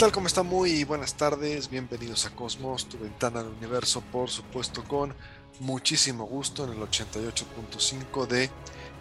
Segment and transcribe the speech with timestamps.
[0.00, 0.12] Tal?
[0.12, 0.42] ¿Cómo está?
[0.42, 5.12] Muy buenas tardes, bienvenidos a Cosmos, tu ventana al universo, por supuesto con
[5.58, 8.48] muchísimo gusto en el 88.5 de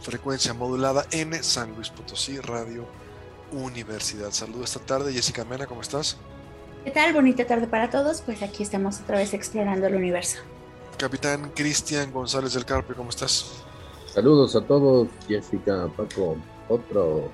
[0.02, 2.86] frecuencia modulada en San Luis Potosí, Radio
[3.54, 4.32] Universidad.
[4.32, 6.18] Saludos esta tarde, Jessica Mena, ¿cómo estás?
[6.84, 7.14] ¿Qué tal?
[7.14, 10.40] Bonita tarde para todos, pues aquí estamos otra vez explorando el universo.
[10.98, 13.64] Capitán Cristian González del Carpio, ¿cómo estás?
[14.14, 16.36] Saludos a todos, Jessica, Paco,
[16.68, 17.32] otro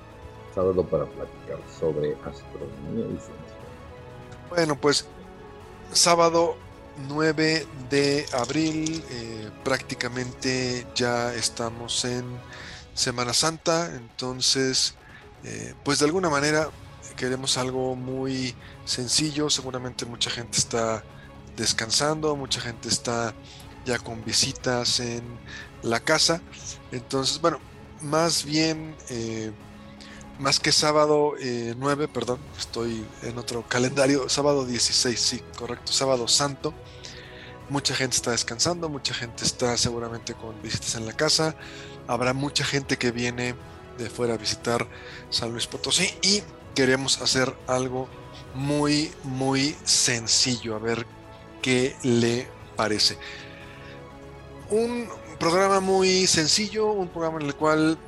[0.54, 3.45] sábado para platicar sobre astronomía y.
[4.48, 5.06] Bueno, pues
[5.92, 6.56] sábado
[7.08, 12.24] 9 de abril, eh, prácticamente ya estamos en
[12.94, 14.94] Semana Santa, entonces,
[15.42, 16.70] eh, pues de alguna manera
[17.16, 21.02] queremos algo muy sencillo, seguramente mucha gente está
[21.56, 23.34] descansando, mucha gente está
[23.84, 25.24] ya con visitas en
[25.82, 26.40] la casa,
[26.92, 27.58] entonces, bueno,
[28.00, 28.96] más bien...
[29.10, 29.52] Eh,
[30.38, 31.34] más que sábado
[31.76, 36.74] 9, eh, perdón, estoy en otro calendario, sábado 16, sí, correcto, sábado santo.
[37.68, 41.56] Mucha gente está descansando, mucha gente está seguramente con visitas en la casa.
[42.06, 43.54] Habrá mucha gente que viene
[43.98, 44.86] de fuera a visitar
[45.30, 46.42] San Luis Potosí y
[46.74, 48.08] queremos hacer algo
[48.54, 51.06] muy, muy sencillo, a ver
[51.62, 53.18] qué le parece.
[54.70, 57.98] Un programa muy sencillo, un programa en el cual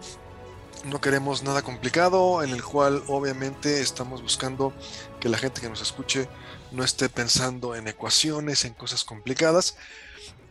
[0.84, 4.72] no queremos nada complicado, en el cual obviamente estamos buscando
[5.20, 6.28] que la gente que nos escuche
[6.72, 9.76] no esté pensando en ecuaciones, en cosas complicadas,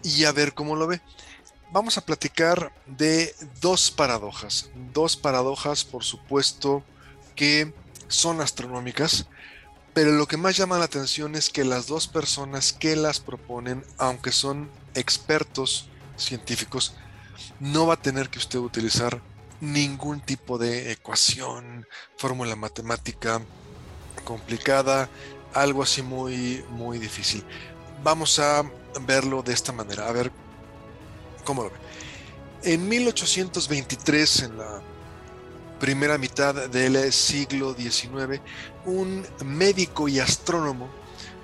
[0.04, 1.02] y a ver cómo lo ve.
[1.72, 6.84] Vamos a platicar de dos paradojas, dos paradojas por supuesto
[7.36, 7.74] que
[8.08, 9.28] son astronómicas,
[9.94, 13.84] pero lo que más llama la atención es que las dos personas que las proponen,
[13.98, 16.94] aunque son expertos científicos,
[17.60, 19.22] no va a tener que usted utilizar
[19.62, 21.88] ningún tipo de ecuación,
[22.18, 23.42] fórmula matemática
[24.24, 25.10] complicada,
[25.54, 27.44] algo así muy, muy difícil.
[28.04, 28.64] Vamos a
[29.02, 30.32] verlo de esta manera, a ver
[31.44, 31.78] cómo lo ve.
[32.64, 34.82] En 1823, en la
[35.80, 38.42] primera mitad del siglo XIX,
[38.86, 40.90] un médico y astrónomo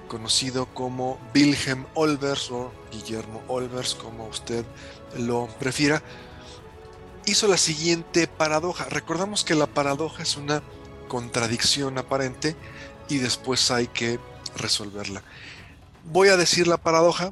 [0.07, 4.65] conocido como Wilhelm Olbers o Guillermo Olbers, como usted
[5.17, 6.03] lo prefiera,
[7.25, 8.85] hizo la siguiente paradoja.
[8.85, 10.61] Recordamos que la paradoja es una
[11.07, 12.55] contradicción aparente
[13.09, 14.19] y después hay que
[14.55, 15.23] resolverla.
[16.05, 17.31] Voy a decir la paradoja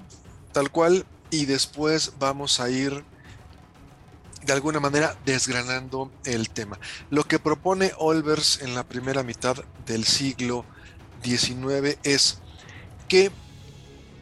[0.54, 3.04] tal cual y después vamos a ir
[4.44, 6.80] de alguna manera desgranando el tema.
[7.10, 10.66] Lo que propone Olbers en la primera mitad del siglo
[11.24, 12.40] XIX es
[13.08, 13.32] que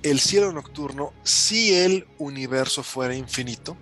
[0.04, 3.78] el cielo nocturno, si el universo fuera infinito,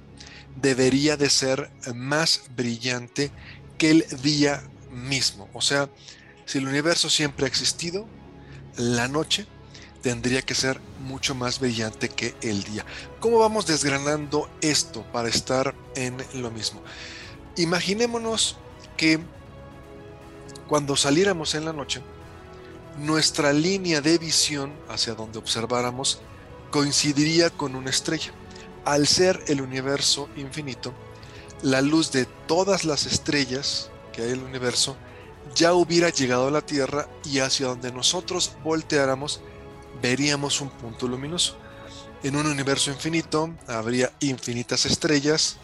[0.61, 3.31] debería de ser más brillante
[3.77, 5.49] que el día mismo.
[5.53, 5.89] O sea,
[6.45, 8.07] si el universo siempre ha existido,
[8.77, 9.45] la noche
[10.01, 12.85] tendría que ser mucho más brillante que el día.
[13.19, 16.81] ¿Cómo vamos desgranando esto para estar en lo mismo?
[17.55, 18.57] Imaginémonos
[18.95, 19.19] que
[20.67, 22.01] cuando saliéramos en la noche,
[22.99, 26.19] nuestra línea de visión hacia donde observáramos
[26.71, 28.33] coincidiría con una estrella
[28.87, 30.93] al ser el universo infinito,
[31.61, 34.95] la luz de todas las estrellas que hay en el universo
[35.53, 39.41] ya hubiera llegado a la Tierra y hacia donde nosotros volteáramos
[40.01, 41.57] veríamos un punto luminoso.
[42.23, 45.57] En un universo infinito habría infinitas estrellas,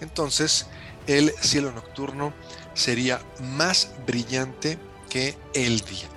[0.00, 0.66] entonces
[1.06, 2.32] el cielo nocturno
[2.72, 4.78] sería más brillante
[5.10, 6.08] que el día.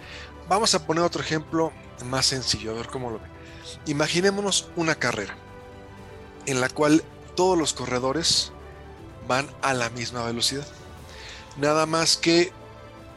[0.47, 1.73] Vamos a poner otro ejemplo
[2.05, 3.27] más sencillo, a ver cómo lo ve.
[3.85, 5.42] Imaginémonos una carrera
[6.45, 7.03] en la cual
[7.35, 8.51] todos los corredores
[9.27, 10.67] van a la misma velocidad.
[11.57, 12.51] Nada más que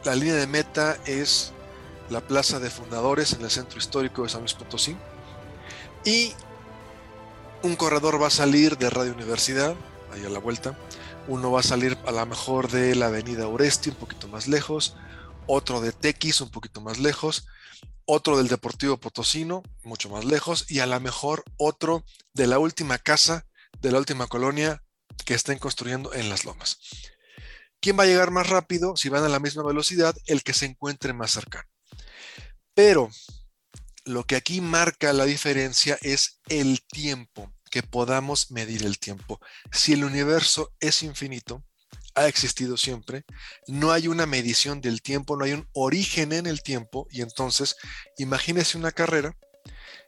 [0.05, 1.53] la línea de meta es
[2.11, 4.97] la Plaza de Fundadores en el centro histórico de San Luis Potosí.
[6.05, 6.33] Y
[7.63, 9.75] un corredor va a salir de Radio Universidad,
[10.13, 10.79] ahí a la vuelta.
[11.27, 14.97] Uno va a salir a lo mejor de la Avenida Oresti, un poquito más lejos.
[15.49, 17.49] Otro de Tequis, un poquito más lejos.
[18.07, 22.99] Otro del Deportivo Potosino, mucho más lejos, y a lo mejor otro de la última
[22.99, 23.47] casa,
[23.81, 24.83] de la última colonia
[25.25, 26.79] que estén construyendo en las lomas.
[27.81, 30.17] ¿Quién va a llegar más rápido si van a la misma velocidad?
[30.27, 31.69] El que se encuentre más cercano.
[32.75, 33.11] Pero
[34.05, 39.41] lo que aquí marca la diferencia es el tiempo, que podamos medir el tiempo.
[39.73, 41.65] Si el universo es infinito,
[42.17, 43.25] ha existido siempre,
[43.69, 47.77] no hay una medición del tiempo, no hay un origen en el tiempo, y entonces
[48.17, 49.37] imagínese una carrera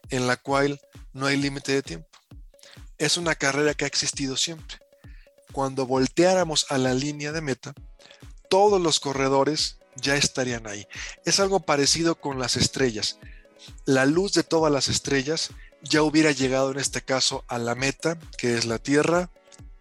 [0.09, 0.81] en la cual
[1.13, 2.09] no hay límite de tiempo.
[2.97, 4.79] Es una carrera que ha existido siempre.
[5.53, 7.73] Cuando volteáramos a la línea de meta,
[8.49, 10.87] todos los corredores ya estarían ahí.
[11.25, 13.19] Es algo parecido con las estrellas.
[13.85, 15.51] La luz de todas las estrellas
[15.83, 19.29] ya hubiera llegado en este caso a la meta, que es la Tierra,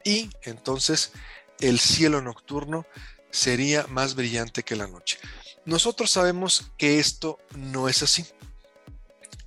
[0.04, 1.12] y entonces
[1.60, 2.86] el cielo nocturno
[3.30, 5.18] sería más brillante que la noche.
[5.64, 8.24] Nosotros sabemos que esto no es así.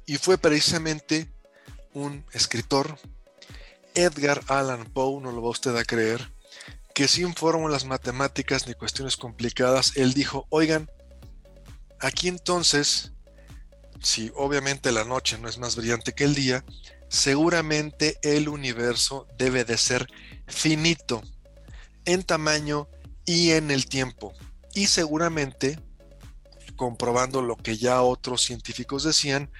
[0.05, 1.31] Y fue precisamente
[1.93, 2.97] un escritor,
[3.95, 6.31] Edgar Allan Poe, no lo va usted a creer,
[6.93, 10.89] que sin fórmulas matemáticas ni cuestiones complicadas, él dijo, oigan,
[11.99, 13.13] aquí entonces,
[14.01, 16.63] si obviamente la noche no es más brillante que el día,
[17.09, 20.07] seguramente el universo debe de ser
[20.47, 21.21] finito
[22.05, 22.87] en tamaño
[23.25, 24.33] y en el tiempo.
[24.73, 25.79] Y seguramente,
[26.75, 29.51] comprobando lo que ya otros científicos decían,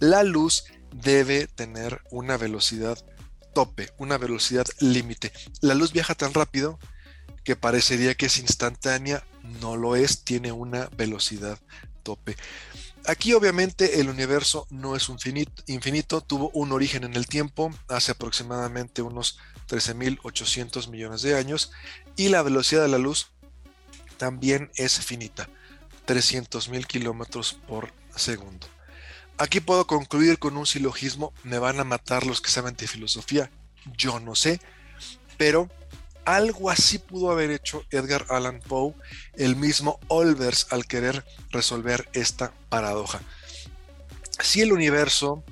[0.00, 2.98] la luz debe tener una velocidad
[3.54, 5.32] tope, una velocidad límite.
[5.60, 6.78] La luz viaja tan rápido
[7.44, 9.24] que parecería que es instantánea,
[9.60, 11.58] no lo es, tiene una velocidad
[12.02, 12.36] tope.
[13.06, 15.18] Aquí obviamente el universo no es un
[15.66, 19.38] infinito, tuvo un origen en el tiempo hace aproximadamente unos
[19.70, 21.70] 13.800 millones de años
[22.16, 23.30] y la velocidad de la luz
[24.16, 25.48] también es finita,
[26.06, 28.66] 300.000 kilómetros por segundo.
[29.38, 33.50] Aquí puedo concluir con un silogismo, me van a matar los que saben de filosofía,
[33.96, 34.60] yo no sé,
[35.38, 35.70] pero
[36.24, 38.94] algo así pudo haber hecho Edgar Allan Poe,
[39.34, 43.20] el mismo Olvers, al querer resolver esta paradoja.
[44.40, 45.42] Si el universo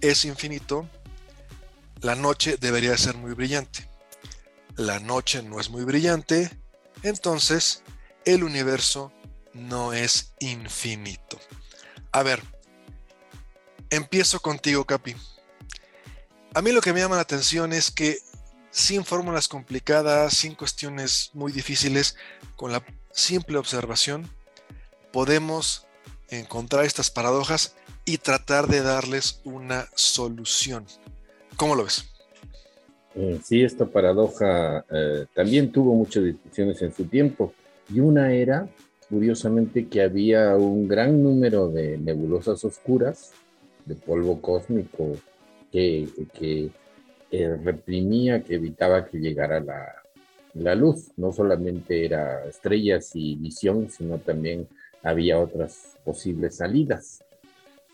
[0.00, 0.88] es infinito,
[2.00, 3.88] la noche debería ser muy brillante.
[4.76, 6.50] La noche no es muy brillante,
[7.02, 7.82] entonces
[8.24, 9.12] el universo
[9.54, 11.38] no es infinito.
[12.12, 12.42] A ver,
[13.90, 15.14] Empiezo contigo, Capi.
[16.54, 18.18] A mí lo que me llama la atención es que
[18.70, 22.16] sin fórmulas complicadas, sin cuestiones muy difíciles,
[22.56, 24.28] con la simple observación,
[25.12, 25.86] podemos
[26.28, 30.86] encontrar estas paradojas y tratar de darles una solución.
[31.56, 32.04] ¿Cómo lo ves?
[33.14, 37.54] Eh, sí, esta paradoja eh, también tuvo muchas discusiones en su tiempo
[37.92, 38.68] y una era,
[39.08, 43.32] curiosamente, que había un gran número de nebulosas oscuras
[43.86, 45.16] de polvo cósmico
[45.72, 46.70] que, que
[47.62, 49.94] reprimía, que evitaba que llegara la,
[50.54, 51.10] la, luz.
[51.16, 54.68] No solamente era estrellas y visión, sino también
[55.02, 57.22] había otras posibles salidas.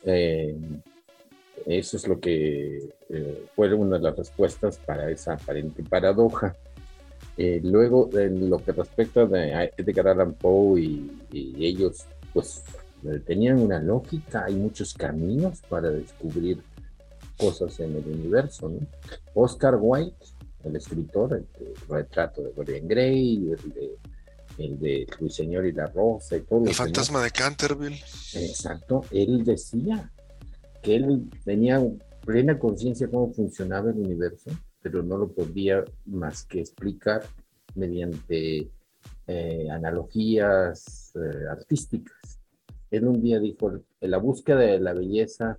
[0.05, 0.56] Eh,
[1.66, 6.54] eso es lo que eh, fue una de las respuestas para esa aparente paradoja.
[7.37, 12.62] luego, en lo que respecta a Edgar Allan Poe y, y ellos, pues
[13.26, 16.62] tenían una lógica, hay muchos caminos para descubrir
[17.37, 18.69] cosas en el universo.
[18.69, 18.86] ¿no?
[19.34, 20.15] Oscar Wilde,
[20.65, 21.46] el escritor, el,
[21.88, 23.98] retrato de Dorian Gray, el de,
[24.58, 26.65] el de Ruiseñor y la Rosa y todo.
[26.65, 28.00] El fantasma de Canterville.
[28.34, 30.10] Exacto, él decía
[30.82, 31.81] que él tenía
[32.24, 34.51] plena conciencia cómo funcionaba el universo,
[34.82, 37.22] pero no lo podía más que explicar
[37.74, 38.70] mediante
[39.27, 42.43] eh, analogías eh, artísticas
[42.93, 45.58] él un día dijo, la búsqueda de la belleza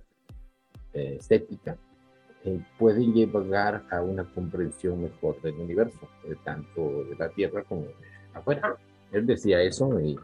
[0.92, 1.76] eh, estética
[2.44, 7.82] eh, puede llevar a una comprensión mejor del universo, eh, tanto de la Tierra como
[7.82, 7.94] de
[8.32, 8.76] afuera.
[9.10, 10.16] Él decía eso y,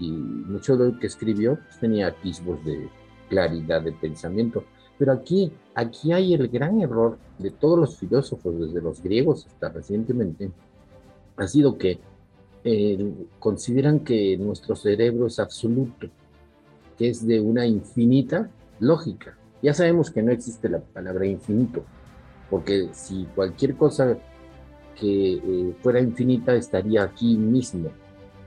[0.00, 2.88] mucho de lo que escribió pues, tenía atisbos de
[3.28, 4.64] claridad de pensamiento.
[4.98, 9.68] Pero aquí, aquí hay el gran error de todos los filósofos, desde los griegos hasta
[9.70, 10.50] recientemente,
[11.36, 11.98] ha sido que
[13.38, 16.08] consideran que nuestro cerebro es absoluto
[16.96, 18.50] que es de una infinita
[18.80, 19.36] lógica.
[19.62, 21.84] Ya sabemos que no existe la palabra infinito,
[22.50, 24.16] porque si cualquier cosa
[24.98, 27.90] que eh, fuera infinita estaría aquí mismo.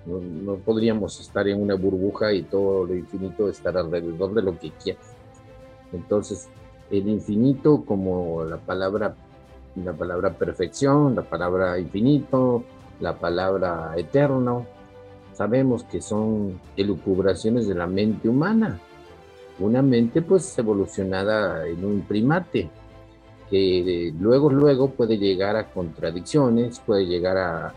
[0.07, 4.71] No, podríamos estar en una burbuja y todo lo infinito estar alrededor de lo que
[4.71, 5.03] quieras.
[5.91, 6.47] Entonces,
[6.89, 9.15] el infinito como la palabra,
[9.75, 12.63] la palabra perfección, la palabra infinito,
[13.01, 14.65] la palabra eterno,
[15.33, 18.79] sabemos que son elucubraciones de la mente humana.
[19.59, 22.69] una mente pues evolucionada en un primate,
[23.49, 27.73] que luego, luego puede llegar a contradicciones, puede llegar a,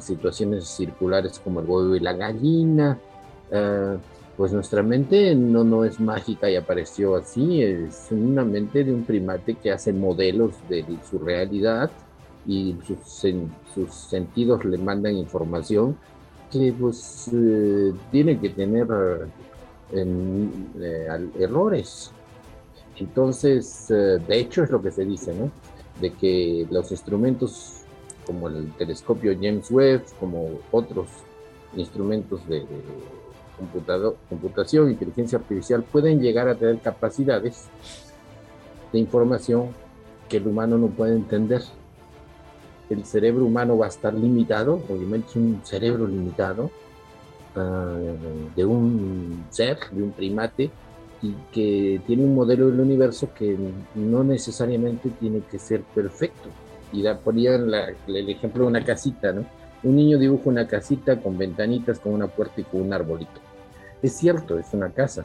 [0.00, 2.98] situaciones circulares como el huevo y la gallina.
[3.52, 3.96] Ah,
[4.38, 9.02] pues nuestra mente no, no es mágica y apareció así, es una mente de un
[9.02, 11.90] primate que hace modelos de su realidad
[12.46, 12.98] y sus,
[13.74, 15.96] sus sentidos le mandan información
[16.52, 18.86] que pues eh, tiene que tener
[19.92, 21.08] eh,
[21.40, 22.12] errores.
[22.96, 25.50] Entonces, eh, de hecho es lo que se dice, ¿no?
[26.00, 27.77] De que los instrumentos
[28.28, 31.08] como el telescopio James Webb, como otros
[31.74, 32.62] instrumentos de,
[34.28, 37.68] computación, inteligencia artificial, pueden llegar a tener capacidades
[38.92, 39.70] de información
[40.28, 41.62] que el humano no puede entender.
[42.90, 46.70] El cerebro humano va a estar limitado, obviamente es un cerebro limitado,
[47.56, 47.96] ah,
[48.54, 50.70] de un ser, de un primate,
[51.22, 53.56] y que tiene un modelo del universo que
[53.94, 56.50] no necesariamente tiene que ser perfecto.
[56.92, 59.44] Y da, ponía el ejemplo de una casita, ¿no?
[59.82, 63.40] Un niño dibuja una casita con ventanitas, con una puerta y con un arbolito.
[64.02, 65.24] Es cierto, es una casa,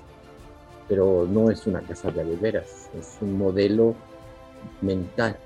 [0.88, 3.96] pero no es una casa de veras, es un modelo
[4.82, 5.38] mental,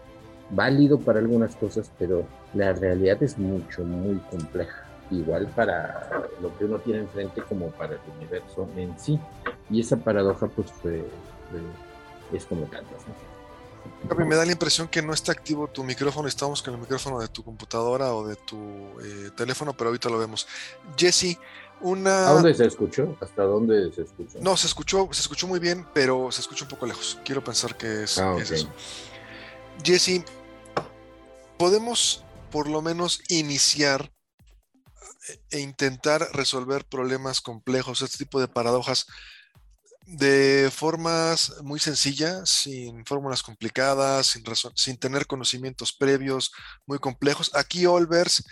[0.50, 6.10] válido para algunas cosas, pero la realidad es mucho, muy compleja igual para
[6.42, 9.20] lo que uno tiene enfrente como para el universo en sí.
[9.70, 10.68] Y esa paradoja pues
[12.34, 13.06] es como tantas.
[14.16, 17.28] Me da la impresión que no está activo tu micrófono, estamos con el micrófono de
[17.28, 18.58] tu computadora o de tu
[19.02, 20.48] eh, teléfono, pero ahorita lo vemos.
[20.98, 21.38] Jesse,
[21.82, 22.30] una...
[22.30, 23.18] ¿A dónde se escuchó?
[23.22, 24.40] ¿Hasta dónde se escuchó?
[24.42, 27.20] No, se escuchó, se escuchó muy bien, pero se escucha un poco lejos.
[27.24, 28.70] Quiero pensar que es, ah, es eso.
[29.84, 30.24] Jesse,
[31.58, 34.12] podemos por lo menos iniciar
[35.52, 39.08] e intentar resolver problemas complejos, este tipo de paradojas,
[40.08, 46.52] de formas muy sencillas, sin fórmulas complicadas, sin, sin tener conocimientos previos
[46.86, 47.52] muy complejos.
[47.54, 48.44] Aquí Olvers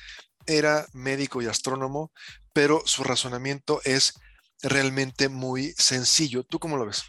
[0.46, 2.12] era médico y astrónomo,
[2.52, 4.14] pero su razonamiento es
[4.62, 6.44] realmente muy sencillo.
[6.44, 7.04] ¿Tú cómo lo ves?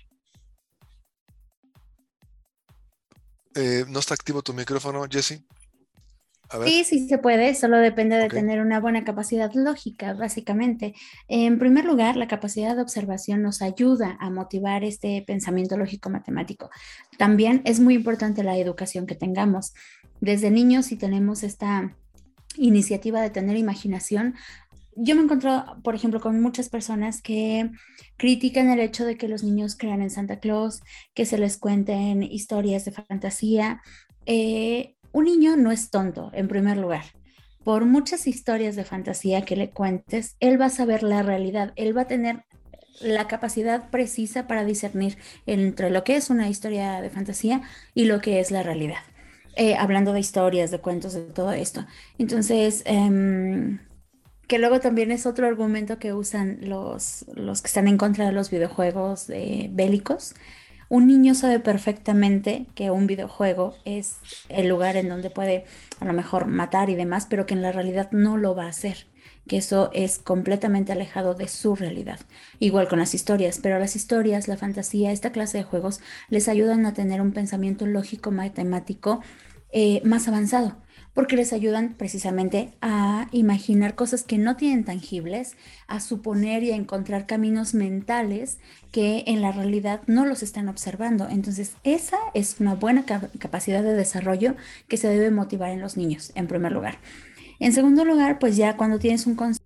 [3.57, 5.43] Eh, ¿No está activo tu micrófono, Jesse?
[6.65, 10.95] Sí, sí se puede, solo depende de tener una buena capacidad lógica, básicamente.
[11.29, 16.71] En primer lugar, la capacidad de observación nos ayuda a motivar este pensamiento lógico matemático.
[17.19, 19.75] También es muy importante la educación que tengamos.
[20.21, 21.97] Desde niños, si tenemos esta
[22.57, 24.35] iniciativa de tener imaginación,
[24.97, 27.71] yo me encuentro, por ejemplo, con muchas personas que
[28.17, 30.81] critican el hecho de que los niños crean en Santa Claus,
[31.15, 33.83] que se les cuenten historias de fantasía.
[34.25, 37.05] Eh, un niño no es tonto, en primer lugar.
[37.65, 41.97] Por muchas historias de fantasía que le cuentes, él va a saber la realidad, él
[41.97, 42.45] va a tener
[43.01, 47.63] la capacidad precisa para discernir entre lo que es una historia de fantasía
[47.95, 48.99] y lo que es la realidad.
[49.57, 51.87] Eh, hablando de historias, de cuentos, de todo esto.
[52.19, 53.79] Entonces, em,
[54.49, 58.33] que luego también es otro argumento que usan los, los que están en contra de
[58.33, 60.35] los videojuegos eh, bélicos,
[60.89, 65.65] un niño sabe perfectamente que un videojuego es el lugar en donde puede
[66.01, 68.71] a lo mejor matar y demás, pero que en la realidad no lo va a
[68.71, 69.07] hacer,
[69.49, 72.21] que eso es completamente alejado de su realidad.
[72.61, 76.87] Igual con las historias, pero las historias, la fantasía, esta clase de juegos les ayudan
[76.87, 79.23] a tener un pensamiento lógico matemático
[79.73, 80.77] eh, más avanzado
[81.17, 85.57] porque les ayudan precisamente a imaginar cosas que no tienen tangibles,
[85.87, 88.59] a suponer y a encontrar caminos mentales
[88.93, 91.27] que en la realidad no los están observando.
[91.31, 94.57] Entonces, esa es una buena capacidad de desarrollo
[94.89, 96.99] que se debe motivar en los niños, en primer lugar.
[97.61, 99.65] En segundo lugar, pues ya cuando tienes un concepto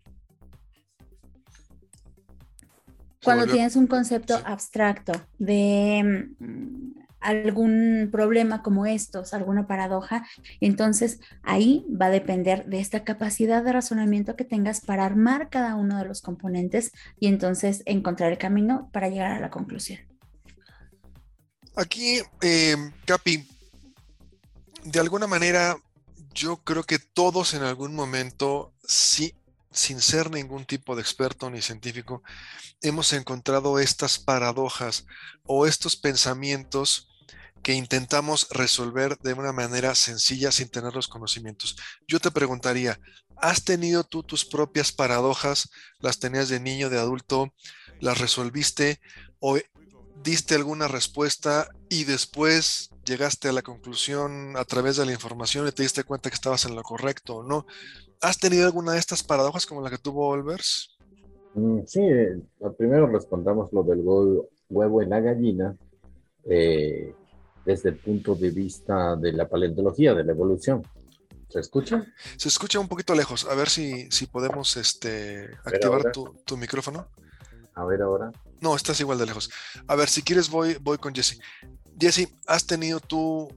[3.25, 10.27] cuando tienes un concepto abstracto de mm, algún problema como estos, alguna paradoja,
[10.61, 15.77] entonces ahí va a depender de esta capacidad de razonamiento que tengas para armar cada
[15.77, 20.01] uno de los componentes y entonces encontrar el camino para llegar a la conclusión.
[21.77, 23.47] Aquí, eh, Capi,
[24.85, 25.77] de alguna manera
[26.35, 29.35] yo creo que todos en algún momento, sí,
[29.73, 32.23] sin ser ningún tipo de experto ni científico,
[32.83, 35.07] hemos encontrado estas paradojas
[35.45, 37.10] o estos pensamientos
[37.63, 41.77] que intentamos resolver de una manera sencilla sin tener los conocimientos.
[42.09, 42.99] Yo te preguntaría,
[43.37, 45.71] ¿has tenido tú tus propias paradojas?
[45.99, 47.53] ¿Las tenías de niño, de adulto?
[48.01, 49.01] ¿Las resolviste?
[49.41, 49.59] ¿O
[50.23, 55.73] diste alguna respuesta y después llegaste a la conclusión a través de la información y
[55.73, 57.67] te diste cuenta que estabas en lo correcto o no?
[58.23, 60.97] ¿Has tenido alguna de estas paradojas como la que tuvo Olvers?
[61.55, 62.39] Mm, sí, eh,
[62.79, 64.01] primero respondamos lo del
[64.69, 65.77] huevo en la gallina
[66.45, 67.15] eh,
[67.65, 70.83] desde el punto de vista de la paleontología, de la evolución.
[71.49, 72.07] ¿Se escucha?
[72.37, 73.45] Se escucha un poquito lejos.
[73.47, 77.09] A ver si, si podemos este, activar tu, tu, micrófono.
[77.75, 78.31] A ver ahora.
[78.61, 79.51] No, estás igual de lejos.
[79.89, 81.41] A ver, si quieres voy, voy con Jesse.
[81.99, 83.49] Jesse, ¿has tenido tú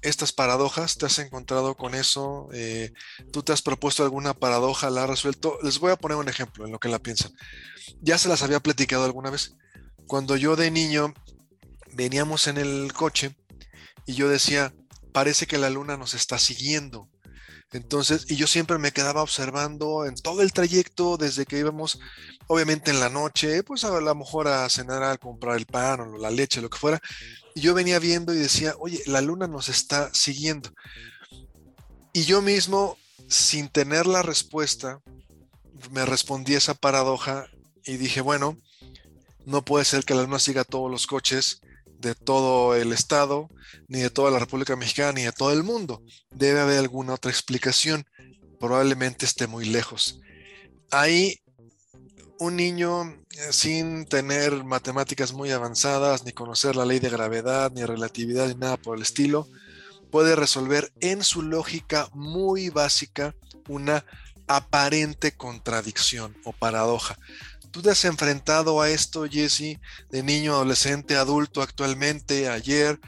[0.00, 0.96] estas paradojas?
[0.96, 2.48] ¿Te has encontrado con eso?
[2.52, 2.92] Eh,
[3.30, 4.88] ¿Tú te has propuesto alguna paradoja?
[4.90, 5.58] ¿La has resuelto?
[5.62, 7.32] Les voy a poner un ejemplo en lo que la piensan.
[8.00, 9.54] Ya se las había platicado alguna vez.
[10.06, 11.12] Cuando yo de niño
[11.92, 13.36] veníamos en el coche
[14.06, 14.74] y yo decía,
[15.12, 17.08] parece que la luna nos está siguiendo.
[17.72, 21.98] Entonces, y yo siempre me quedaba observando en todo el trayecto, desde que íbamos,
[22.46, 26.18] obviamente en la noche, pues a lo mejor a cenar, a comprar el pan o
[26.18, 27.00] la leche, lo que fuera.
[27.54, 30.70] Y yo venía viendo y decía, oye, la luna nos está siguiendo.
[32.12, 32.96] Y yo mismo,
[33.28, 35.00] sin tener la respuesta,
[35.90, 37.46] me respondí esa paradoja
[37.84, 38.56] y dije, bueno,
[39.46, 41.60] no puede ser que la luna siga todos los coches
[42.04, 43.48] de todo el estado,
[43.88, 46.02] ni de toda la República Mexicana, ni de todo el mundo.
[46.30, 48.04] Debe haber alguna otra explicación.
[48.60, 50.20] Probablemente esté muy lejos.
[50.90, 51.40] Ahí
[52.38, 57.84] un niño eh, sin tener matemáticas muy avanzadas, ni conocer la ley de gravedad, ni
[57.84, 59.48] relatividad, ni nada por el estilo,
[60.10, 63.34] puede resolver en su lógica muy básica
[63.68, 64.04] una
[64.46, 67.18] aparente contradicción o paradoja.
[67.74, 73.00] ¿Tú te has enfrentado a esto, Jesse, de niño, adolescente, adulto actualmente, ayer?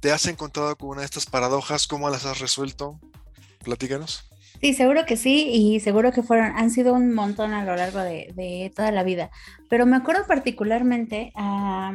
[0.00, 1.86] ¿Te has encontrado con una de estas paradojas?
[1.86, 2.98] ¿Cómo las has resuelto?
[3.62, 4.28] Platícanos.
[4.60, 8.00] Sí, seguro que sí, y seguro que fueron, han sido un montón a lo largo
[8.00, 9.30] de, toda la vida.
[9.68, 11.92] Pero me acuerdo particularmente a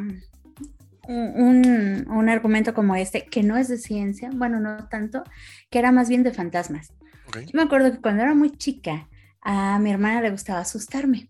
[1.09, 5.21] un, un, argumento como este, que no es de ciencia, bueno, no tanto,
[5.69, 6.93] que era más bien de fantasmas.
[7.33, 9.09] Yo me acuerdo que cuando era muy chica,
[9.41, 11.29] a mi hermana le gustaba asustarme.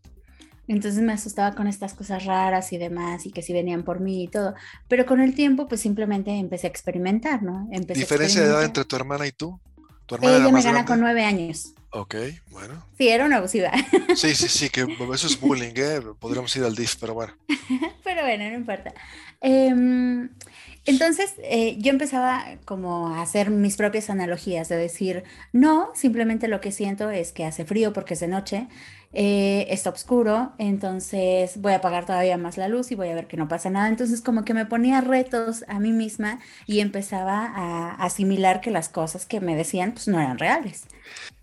[0.68, 4.24] Entonces me asustaba con estas cosas raras y demás, y que si venían por mí
[4.24, 4.56] y todo.
[4.88, 7.68] Pero con el tiempo, pues simplemente empecé a experimentar, ¿no?
[7.94, 9.60] ¿Diferencia de edad entre tu hermana y tú?
[10.06, 11.74] ¿Tu hermana Ella me gana con nueve años.
[11.92, 12.16] Ok,
[12.52, 12.86] bueno.
[12.98, 13.72] Sí, era una abusiva.
[14.16, 16.00] Sí, sí, sí, que eso es bullying, ¿eh?
[16.20, 17.34] Podríamos ir al DIF, pero bueno.
[18.04, 18.94] pero bueno, no importa.
[19.42, 20.30] Eh,
[20.86, 26.62] entonces eh, yo empezaba como a hacer mis propias analogías, de decir, no, simplemente lo
[26.62, 28.68] que siento es que hace frío porque es de noche,
[29.16, 33.28] eh, está oscuro, entonces voy a apagar todavía más la luz y voy a ver
[33.28, 33.88] que no pasa nada.
[33.88, 38.90] Entonces como que me ponía retos a mí misma y empezaba a asimilar que las
[38.90, 40.84] cosas que me decían pues no eran reales.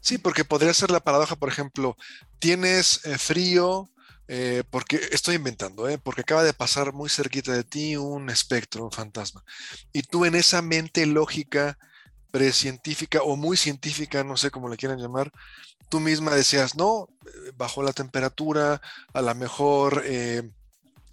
[0.00, 1.96] Sí, porque podría ser la paradoja, por ejemplo,
[2.38, 3.88] tienes eh, frío,
[4.28, 5.98] eh, porque estoy inventando, ¿eh?
[5.98, 9.44] porque acaba de pasar muy cerquita de ti un espectro, un fantasma.
[9.92, 11.78] Y tú en esa mente lógica,
[12.32, 15.30] precientífica o muy científica, no sé cómo le quieran llamar,
[15.88, 18.80] tú misma decías, no, eh, bajó la temperatura,
[19.12, 20.02] a lo mejor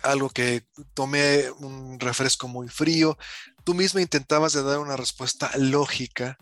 [0.01, 0.63] algo que
[0.95, 3.17] tomé un refresco muy frío,
[3.63, 6.37] tú misma intentabas de dar una respuesta lógica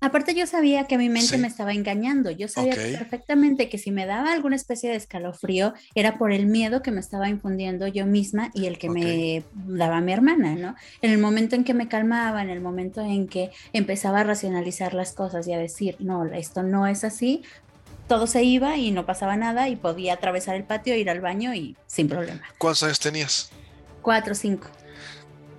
[0.00, 2.30] Aparte yo sabía que mi mente me estaba engañando.
[2.30, 6.82] Yo sabía perfectamente que si me daba alguna especie de escalofrío era por el miedo
[6.82, 10.74] que me estaba infundiendo yo misma y el que me daba mi hermana, ¿no?
[11.00, 14.92] En el momento en que me calmaba, en el momento en que empezaba a racionalizar
[14.92, 17.42] las cosas y a decir, no, esto no es así,
[18.06, 21.54] todo se iba y no pasaba nada y podía atravesar el patio, ir al baño
[21.54, 22.42] y sin problema.
[22.58, 23.50] ¿Cuántos años tenías?
[24.02, 24.68] Cuatro o cinco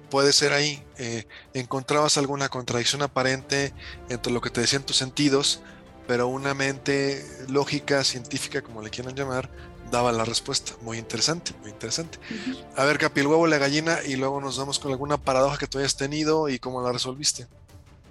[0.06, 0.84] puede ser ahí.
[0.98, 3.74] Eh, encontrabas alguna contradicción aparente
[4.10, 5.62] entre lo que te decían tus sentidos,
[6.08, 9.50] pero una mente lógica, científica, como le quieran llamar,
[9.91, 10.74] daba la respuesta.
[10.82, 12.18] Muy interesante, muy interesante.
[12.76, 15.68] A ver, Capi, el huevo, la gallina, y luego nos vamos con alguna paradoja que
[15.68, 17.48] tú hayas tenido y cómo la resolviste.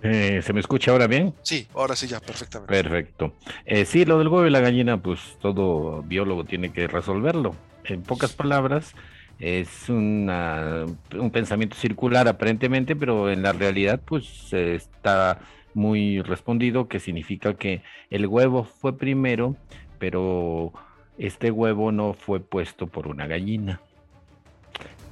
[0.03, 1.35] Eh, ¿Se me escucha ahora bien?
[1.43, 2.71] Sí, ahora sí ya, perfectamente.
[2.71, 3.33] Perfecto.
[3.65, 7.57] Eh, sí, lo del huevo y la gallina, pues todo biólogo tiene que resolverlo.
[7.85, 8.93] En pocas palabras,
[9.38, 10.85] es una,
[11.18, 15.40] un pensamiento circular aparentemente, pero en la realidad pues está
[15.75, 19.57] muy respondido, que significa que el huevo fue primero,
[19.99, 20.73] pero
[21.18, 23.81] este huevo no fue puesto por una gallina.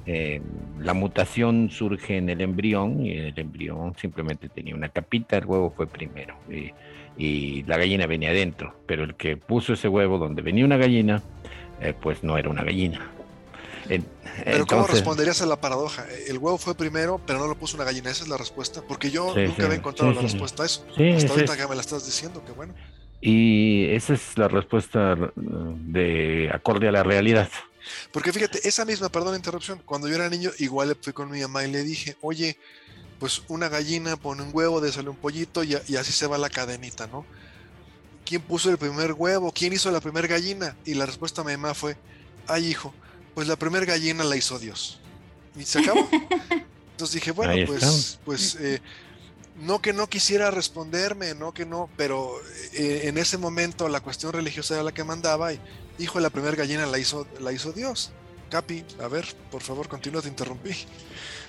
[0.05, 0.41] Eh,
[0.79, 5.71] la mutación surge en el embrión y el embrión simplemente tenía una capita, el huevo
[5.71, 10.65] fue primero y, la gallina venía adentro, pero el que puso ese huevo donde venía
[10.65, 11.21] una gallina,
[11.79, 12.99] eh, pues no era una gallina,
[14.45, 16.05] pero ¿cómo responderías a la paradoja?
[16.27, 18.09] El huevo fue primero, pero no lo puso una gallina.
[18.09, 18.81] Esa es la respuesta.
[18.81, 20.85] Porque yo nunca había encontrado la respuesta a eso.
[20.89, 22.73] Hasta ahorita que me la estás diciendo, que bueno.
[23.21, 27.49] Y esa es la respuesta de acorde a la realidad.
[28.11, 31.41] Porque fíjate, esa misma, perdón la interrupción, cuando yo era niño, igual fui con mi
[31.41, 32.57] mamá y le dije, oye,
[33.19, 36.49] pues una gallina pone un huevo, sale un pollito y, y, así se va la
[36.49, 37.25] cadenita, ¿no?
[38.25, 39.51] ¿Quién puso el primer huevo?
[39.53, 40.75] ¿Quién hizo la primera gallina?
[40.85, 41.97] Y la respuesta de mi mamá fue,
[42.47, 42.93] ay hijo,
[43.33, 44.99] pues la primera gallina la hizo Dios.
[45.55, 46.07] Y se acabó.
[46.91, 48.79] Entonces dije, bueno, pues, pues eh,
[49.61, 52.31] no que no quisiera responderme, no que no, pero
[52.73, 55.59] eh, en ese momento la cuestión religiosa era la que mandaba y,
[55.99, 58.11] hijo, la primera gallina la hizo, la hizo Dios.
[58.49, 60.71] Capi, a ver, por favor, continúa, te interrumpí.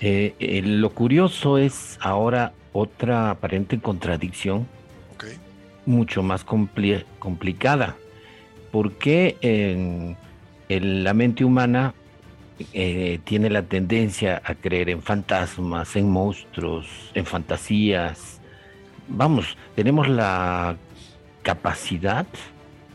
[0.01, 4.67] Eh, lo curioso es ahora otra aparente contradicción,
[5.85, 7.95] mucho más complicada.
[8.71, 10.17] porque en,
[10.69, 11.93] la mente humana
[12.73, 18.39] eh, tiene la tendencia a creer en fantasmas, en monstruos, en fantasías.
[19.07, 20.77] Vamos, tenemos la
[21.43, 22.25] capacidad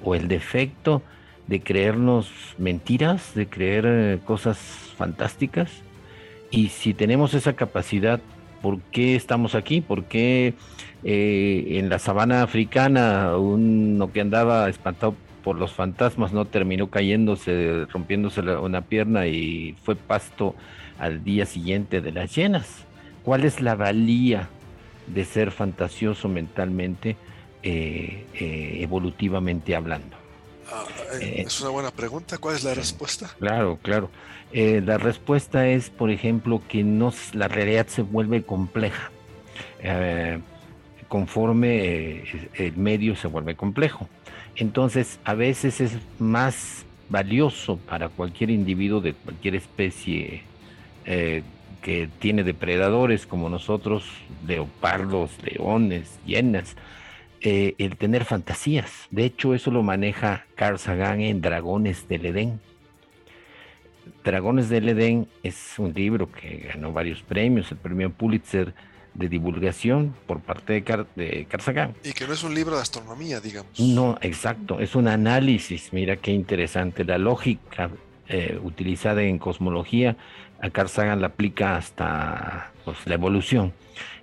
[0.02, 1.02] o el defecto
[1.46, 4.58] de creernos mentiras, de creer eh, cosas
[4.96, 5.70] fantásticas.
[6.50, 8.20] Y si tenemos esa capacidad,
[8.62, 9.80] ¿por qué estamos aquí?
[9.80, 10.54] ¿Por qué
[11.04, 15.14] eh, en la sabana africana uno que andaba espantado
[15.50, 20.54] por los fantasmas, no terminó cayéndose, rompiéndose una pierna y fue pasto
[20.96, 22.84] al día siguiente de las llenas.
[23.24, 24.48] ¿Cuál es la valía
[25.08, 27.16] de ser fantasioso mentalmente,
[27.64, 30.16] eh, eh, evolutivamente hablando?
[30.72, 30.84] Ah,
[31.20, 32.38] eh, es una buena pregunta.
[32.38, 33.34] ¿Cuál es la respuesta?
[33.40, 34.08] Claro, claro.
[34.52, 39.10] la respuesta es, por ejemplo, que no, la realidad se vuelve compleja
[41.10, 42.22] conforme
[42.54, 44.08] el medio se vuelve complejo.
[44.56, 50.42] Entonces, a veces es más valioso para cualquier individuo de cualquier especie
[51.04, 51.42] eh,
[51.82, 54.04] que tiene depredadores como nosotros,
[54.46, 56.76] leopardos, leones, hienas,
[57.40, 59.08] eh, el tener fantasías.
[59.10, 62.60] De hecho, eso lo maneja Carl Sagan en Dragones del Edén.
[64.22, 68.74] Dragones del Edén es un libro que ganó varios premios, el premio Pulitzer
[69.14, 71.46] de divulgación por parte de, Car de
[72.04, 73.78] Y que no es un libro de astronomía, digamos.
[73.78, 77.90] No, exacto, es un análisis, mira qué interesante, la lógica
[78.28, 80.16] eh, utilizada en cosmología,
[80.60, 83.72] a Carl Sagan la aplica hasta pues, la evolución.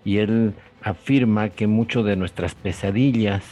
[0.05, 3.43] Y él afirma que mucho de nuestras pesadillas,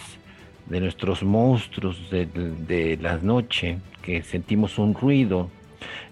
[0.67, 5.49] de nuestros monstruos de, de la noche, que sentimos un ruido,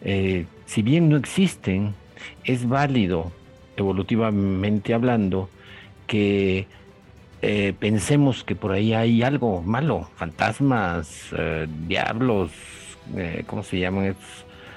[0.02, 1.94] eh, si bien no existen,
[2.44, 3.32] es válido
[3.78, 5.50] evolutivamente hablando,
[6.08, 6.68] que
[7.42, 12.52] eh, pensemos que por ahí hay algo malo, fantasmas, eh, diablos,
[13.16, 14.16] eh, ¿cómo se llaman?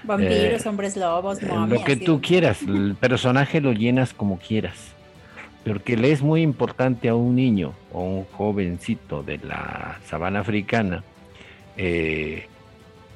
[0.03, 4.95] Vampiros, hombres lobos, Lo que tú quieras, el personaje lo llenas como quieras.
[5.65, 11.03] Porque le es muy importante a un niño o un jovencito de la sabana africana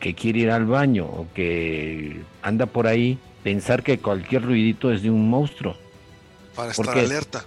[0.01, 5.03] que quiere ir al baño o que anda por ahí, pensar que cualquier ruidito es
[5.03, 5.77] de un monstruo.
[6.55, 7.45] Para estar alerta.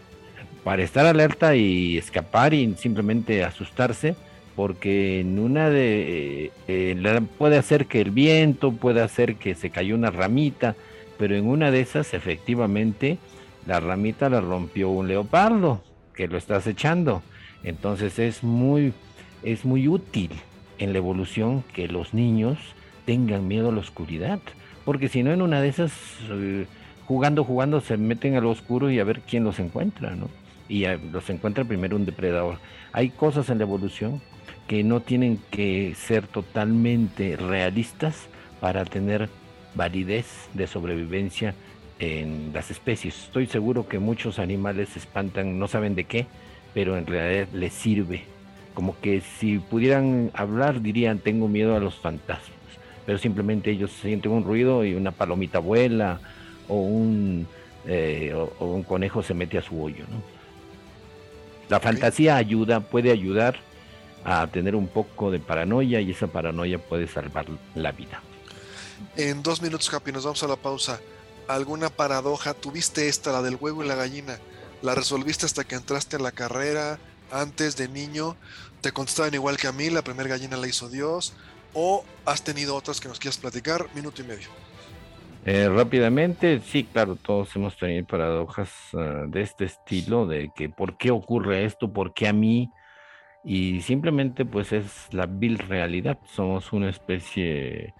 [0.64, 4.16] Para estar alerta y escapar y simplemente asustarse,
[4.56, 9.96] porque en una de eh, puede hacer que el viento, puede hacer que se cayó
[9.96, 10.76] una ramita,
[11.18, 13.18] pero en una de esas efectivamente
[13.66, 15.84] la ramita la rompió un leopardo
[16.16, 17.24] que lo está acechando.
[17.64, 18.94] Entonces es muy,
[19.44, 20.32] es muy útil
[20.78, 22.58] en la evolución que los niños
[23.06, 24.40] tengan miedo a la oscuridad
[24.86, 25.92] porque si no en una de esas,
[26.30, 26.66] eh,
[27.06, 30.30] jugando, jugando, se meten al oscuro y a ver quién los encuentra, ¿no?
[30.68, 32.58] Y los encuentra primero un depredador.
[32.92, 34.22] Hay cosas en la evolución
[34.68, 38.28] que no tienen que ser totalmente realistas
[38.60, 39.30] para tener
[39.76, 41.54] validez de sobrevivencia
[42.00, 43.26] en las especies.
[43.26, 46.28] Estoy seguro que muchos animales se espantan, no saben de qué,
[46.74, 48.24] pero en realidad les sirve.
[48.74, 52.53] Como que si pudieran hablar dirían tengo miedo a los fantasmas
[53.06, 56.20] pero simplemente ellos sienten un ruido y una palomita vuela
[56.68, 57.48] o un,
[57.86, 60.06] eh, o, un conejo se mete a su hoyo.
[60.10, 60.22] ¿no?
[61.70, 63.60] La fantasía ayuda, puede ayudar
[64.24, 68.22] a tener un poco de paranoia y esa paranoia puede salvar la vida.
[69.18, 71.00] En dos minutos, Happy, nos vamos a la pausa.
[71.48, 72.54] ¿Alguna paradoja?
[72.54, 74.40] ¿Tuviste esta, la del huevo y la gallina?
[74.82, 77.00] ¿La resolviste hasta que entraste en la carrera?
[77.32, 78.38] ¿Antes de niño?
[78.82, 79.90] ¿Te contestaban igual que a mí?
[79.90, 81.34] ¿La primera gallina la hizo Dios?
[81.74, 84.50] O has tenido otras que nos quieras platicar, minuto y medio.
[85.46, 90.98] Eh, rápidamente, sí, claro, todos hemos tenido paradojas ah, de este estilo, de que por
[90.98, 92.72] qué ocurre esto, por qué a mí,
[93.44, 97.94] y simplemente pues es la vil realidad, somos una especie,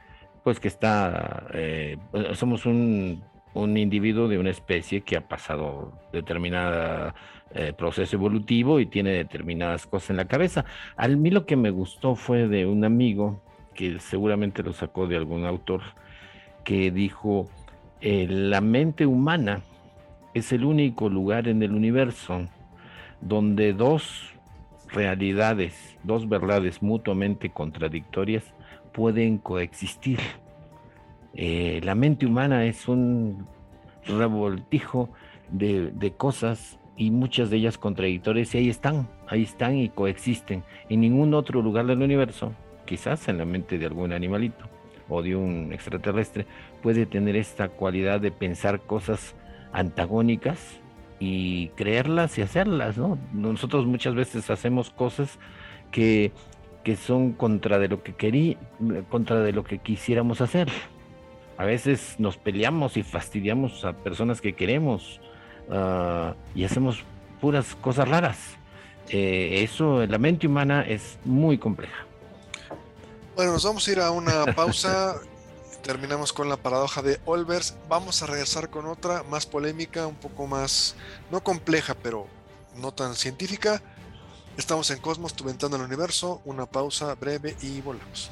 [0.44, 1.98] pues que está, eh,
[2.34, 3.22] somos un,
[3.56, 7.14] individuo de una especie que ha pasado determinada
[7.54, 10.66] eh, proceso evolutivo y tiene determinadas cosas en la cabeza.
[10.96, 13.42] A mí lo que me gustó fue de un amigo
[13.74, 15.82] que seguramente lo sacó de algún autor,
[16.64, 17.50] que dijo,
[18.02, 19.62] eh, la mente humana
[20.34, 22.48] es el único lugar en el universo
[23.22, 24.34] donde dos
[24.92, 28.44] realidades, dos verdades mutuamente contradictorias
[28.94, 30.20] pueden coexistir.
[31.34, 33.48] Eh, la mente humana es un
[34.06, 35.10] revoltijo
[35.50, 40.64] de, de cosas y muchas de ellas contradictorias y ahí están, ahí están y coexisten.
[40.90, 42.54] En ningún otro lugar del universo,
[42.86, 44.66] quizás en la mente de algún animalito
[45.10, 46.46] o de un extraterrestre,
[46.82, 49.36] puede tener esta cualidad de pensar cosas
[49.72, 50.80] antagónicas
[51.20, 53.18] y creerlas y hacerlas, ¿no?
[53.34, 55.40] Nosotros muchas veces hacemos cosas
[55.92, 56.32] que,
[56.84, 58.58] que son contra de lo que querí,
[59.10, 60.70] contra de lo que quisiéramos hacer.
[61.58, 65.22] A veces nos peleamos y fastidiamos a personas que queremos
[65.70, 67.04] Ah, y hacemos
[67.42, 68.58] puras cosas raras.
[69.10, 72.06] Eh, eso, la mente humana es muy compleja.
[73.36, 75.16] Bueno, nos vamos a ir a una pausa.
[75.82, 77.74] Terminamos con la paradoja de Olbers.
[77.90, 80.96] Vamos a regresar con otra más polémica, un poco más,
[81.32, 82.28] no compleja, pero
[82.76, 83.82] no tan científica.
[84.56, 86.42] Estamos en Cosmos, tu ventana al universo.
[86.46, 88.30] Una pausa breve y volvemos.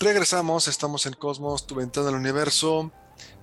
[0.00, 2.92] Regresamos, estamos en Cosmos, tu ventana al universo,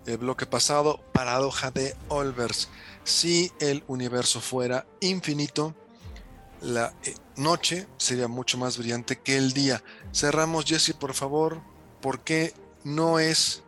[0.06, 2.70] el bloque pasado, paradoja de Olbers.
[3.04, 5.76] Si el universo fuera infinito,
[6.62, 9.84] la eh, noche sería mucho más brillante que el día.
[10.14, 11.60] Cerramos, Jesse, por favor,
[12.02, 12.54] ¿por qué
[12.86, 13.64] no es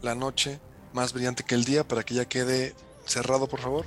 [0.00, 0.60] la noche
[0.92, 1.82] más brillante que el día?
[1.88, 3.84] Para que ya quede cerrado, por favor.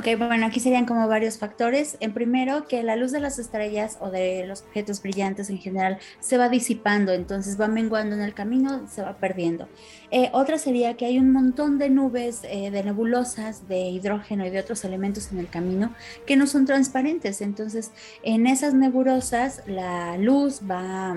[0.00, 1.98] Ok, bueno, aquí serían como varios factores.
[2.00, 5.98] En primero, que la luz de las estrellas o de los objetos brillantes en general
[6.20, 9.68] se va disipando, entonces va menguando en el camino, se va perdiendo.
[10.10, 14.48] Eh, otra sería que hay un montón de nubes, eh, de nebulosas, de hidrógeno y
[14.48, 17.42] de otros elementos en el camino que no son transparentes.
[17.42, 17.90] Entonces,
[18.22, 21.14] en esas nebulosas la luz va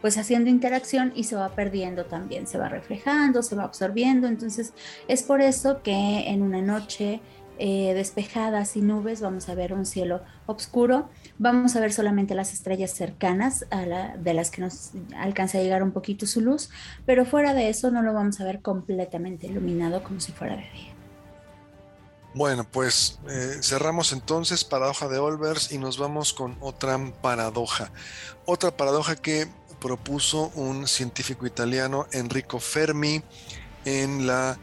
[0.00, 4.26] pues haciendo interacción y se va perdiendo también, se va reflejando, se va absorbiendo.
[4.26, 4.72] Entonces,
[5.06, 7.20] es por eso que en una noche
[7.64, 12.52] eh, despejadas y nubes, vamos a ver un cielo oscuro, vamos a ver solamente las
[12.52, 16.70] estrellas cercanas a la, de las que nos alcanza a llegar un poquito su luz,
[17.06, 20.62] pero fuera de eso no lo vamos a ver completamente iluminado como si fuera de
[20.72, 20.92] día.
[22.34, 27.92] Bueno, pues eh, cerramos entonces paradoja de Olbers y nos vamos con otra paradoja.
[28.44, 29.46] Otra paradoja que
[29.80, 33.22] propuso un científico italiano, Enrico Fermi,
[33.84, 34.58] en la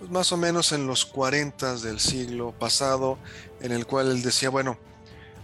[0.00, 3.18] pues, más o menos en los 40 del siglo pasado,
[3.60, 4.78] en el cual él decía, bueno,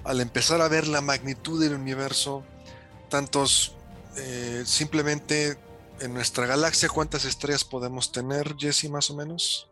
[0.02, 2.42] al empezar a ver la magnitud del universo,
[3.10, 3.76] tantos
[4.16, 5.58] eh, simplemente
[6.00, 9.68] en nuestra galaxia, ¿cuántas estrellas podemos tener, Jesse, más o menos?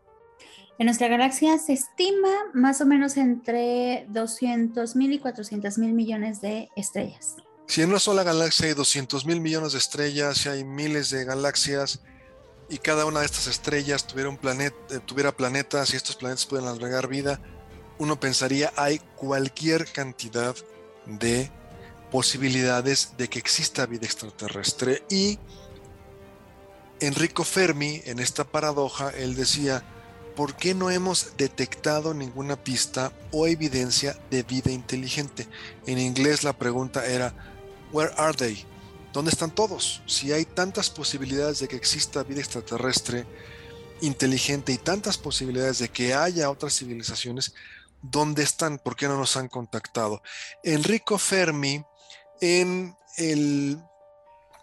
[0.77, 6.41] En nuestra galaxia se estima más o menos entre 200 mil y 400 mil millones
[6.41, 7.37] de estrellas.
[7.67, 11.25] Si en una sola galaxia hay 200 mil millones de estrellas, si hay miles de
[11.25, 12.01] galaxias,
[12.69, 17.39] y cada una de estas estrellas tuviera, eh, planetas y estos planetas pueden albergar vida,
[17.97, 20.55] uno pensaría hay cualquier cantidad
[21.05, 21.49] de
[22.11, 25.03] posibilidades de que exista vida extraterrestre.
[25.09, 25.39] Y
[26.99, 29.83] Enrico Fermi, en esta paradoja, él decía,
[30.35, 35.47] ¿por qué no hemos detectado ninguna pista o evidencia de vida inteligente?
[35.85, 37.33] En inglés la pregunta era,
[37.91, 38.65] ¿Where are they?
[39.15, 40.01] ¿Dónde están todos?
[40.07, 43.25] Si hay tantas posibilidades de que exista vida extraterrestre
[44.01, 47.53] inteligente y tantas posibilidades de que haya otras civilizaciones,
[48.01, 48.77] ¿dónde están?
[48.77, 50.21] ¿Por qué no nos han contactado?
[50.63, 51.81] Enrico Fermi,
[52.41, 53.81] en el,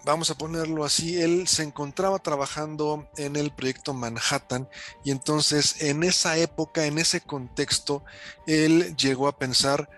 [0.04, 4.68] vamos a ponerlo así, él se encontraba trabajando en el proyecto Manhattan
[5.02, 8.04] y entonces en esa época, en ese contexto,
[8.46, 9.88] él llegó a pensar,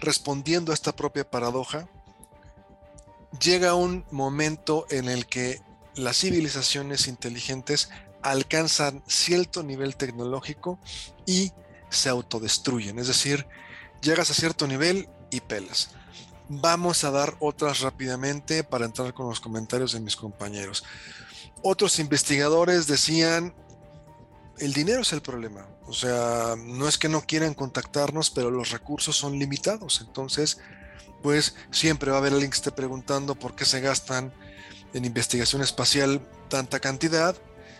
[0.00, 1.88] respondiendo a esta propia paradoja,
[3.40, 5.60] llega un momento en el que
[5.94, 7.90] las civilizaciones inteligentes
[8.22, 10.78] alcanzan cierto nivel tecnológico
[11.26, 11.52] y
[11.88, 12.98] se autodestruyen.
[12.98, 13.46] Es decir,
[14.02, 15.90] llegas a cierto nivel y pelas.
[16.48, 20.84] Vamos a dar otras rápidamente para entrar con los comentarios de mis compañeros.
[21.62, 23.54] Otros investigadores decían,
[24.58, 25.66] el dinero es el problema.
[25.86, 30.00] O sea, no es que no quieran contactarnos, pero los recursos son limitados.
[30.06, 30.58] Entonces,
[31.26, 34.32] pues siempre va a haber alguien que esté preguntando por qué se gastan
[34.94, 37.34] en investigación espacial tanta cantidad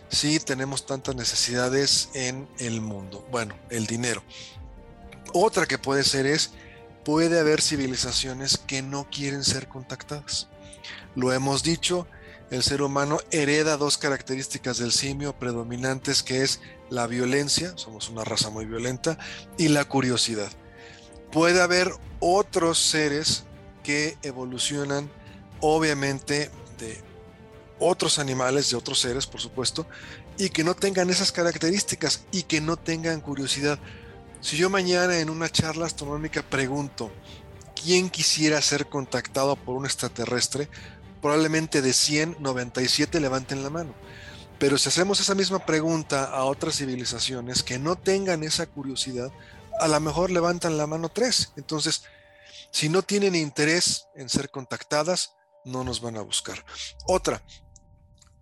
[0.09, 3.25] si tenemos tantas necesidades en el mundo.
[3.31, 4.25] Bueno, el dinero.
[5.33, 6.55] Otra que puede ser es
[7.05, 10.49] puede haber civilizaciones que no quieren ser contactadas.
[11.15, 12.09] Lo hemos dicho,
[12.51, 18.25] el ser humano hereda dos características del simio predominantes que es la violencia, somos una
[18.25, 19.19] raza muy violenta,
[19.57, 20.51] y la curiosidad.
[21.33, 23.45] Puede haber otros seres
[23.83, 25.11] que evolucionan
[25.61, 27.01] obviamente de
[27.79, 29.87] otros animales, de otros seres, por supuesto,
[30.39, 33.79] y que no tengan esas características y que no tengan curiosidad.
[34.41, 37.11] Si yo mañana en una charla astronómica pregunto,
[37.81, 40.69] ¿quién quisiera ser contactado por un extraterrestre?
[41.23, 43.95] Probablemente de 100, 97 levanten la mano.
[44.59, 49.31] Pero si hacemos esa misma pregunta a otras civilizaciones que no tengan esa curiosidad,
[49.81, 51.53] a lo mejor levantan la mano tres.
[51.57, 52.03] Entonces,
[52.71, 55.33] si no tienen interés en ser contactadas,
[55.65, 56.65] no nos van a buscar.
[57.07, 57.43] Otra,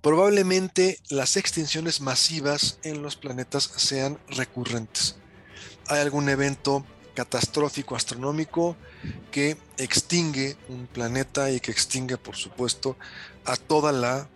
[0.00, 5.16] probablemente las extinciones masivas en los planetas sean recurrentes.
[5.86, 8.76] Hay algún evento catastrófico astronómico
[9.30, 12.96] que extingue un planeta y que extingue, por supuesto,
[13.44, 14.28] a toda la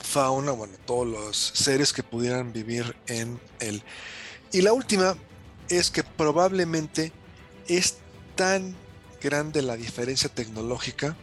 [0.00, 3.82] fauna, bueno, todos los seres que pudieran vivir en él.
[4.52, 5.16] Y la última
[5.68, 7.12] es que probablemente
[7.68, 7.98] es
[8.36, 8.76] tan
[9.22, 11.16] grande la diferencia tecnológica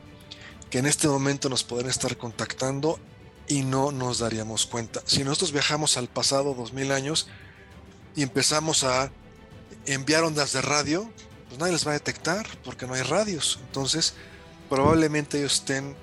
[0.69, 2.99] que en este momento nos podrían estar contactando
[3.47, 5.01] y no nos daríamos cuenta.
[5.05, 7.27] Si nosotros viajamos al pasado 2000 años
[8.15, 9.11] y empezamos a
[9.85, 11.09] enviar ondas de radio,
[11.47, 13.59] pues nadie les va a detectar porque no hay radios.
[13.67, 14.13] Entonces,
[14.69, 15.95] probablemente ellos estén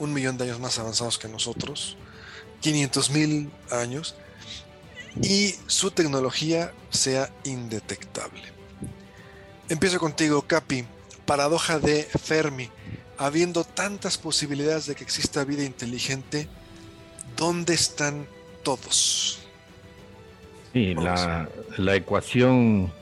[0.00, 1.96] un millón de años más avanzados que nosotros,
[2.60, 4.16] 500 mil años,
[5.22, 8.42] y su tecnología sea indetectable.
[9.68, 10.84] Empiezo contigo, Capi.
[11.26, 12.70] Paradoja de Fermi.
[13.18, 16.48] Habiendo tantas posibilidades de que exista vida inteligente,
[17.36, 18.26] ¿dónde están
[18.62, 19.40] todos?
[20.72, 22.92] Sí, la, la, ecuación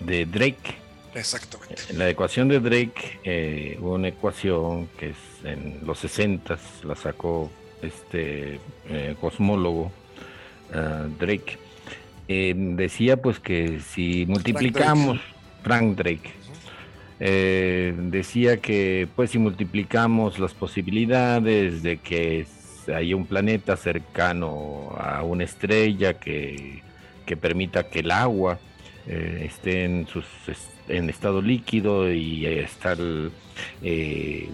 [0.00, 0.76] de Drake.
[1.14, 1.82] Exactamente.
[1.90, 7.50] Eh, la ecuación de Drake, eh, una ecuación que es en los 60 la sacó
[7.82, 9.92] este eh, cosmólogo
[11.18, 11.58] Drake.
[12.28, 15.20] Decía pues que si multiplicamos,
[15.62, 16.32] Frank Drake,
[17.18, 22.46] decía que pues si multiplicamos las posibilidades de que
[22.94, 26.82] haya un planeta cercano a una estrella que,
[27.24, 28.58] que permita que el agua
[29.06, 30.24] eh, esté en, sus,
[30.88, 32.96] en estado líquido y estar
[33.82, 34.48] eh,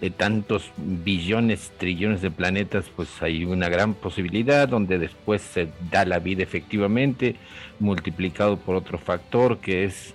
[0.00, 6.04] de tantos billones, trillones de planetas, pues hay una gran posibilidad donde después se da
[6.04, 7.36] la vida efectivamente,
[7.80, 10.14] multiplicado por otro factor que es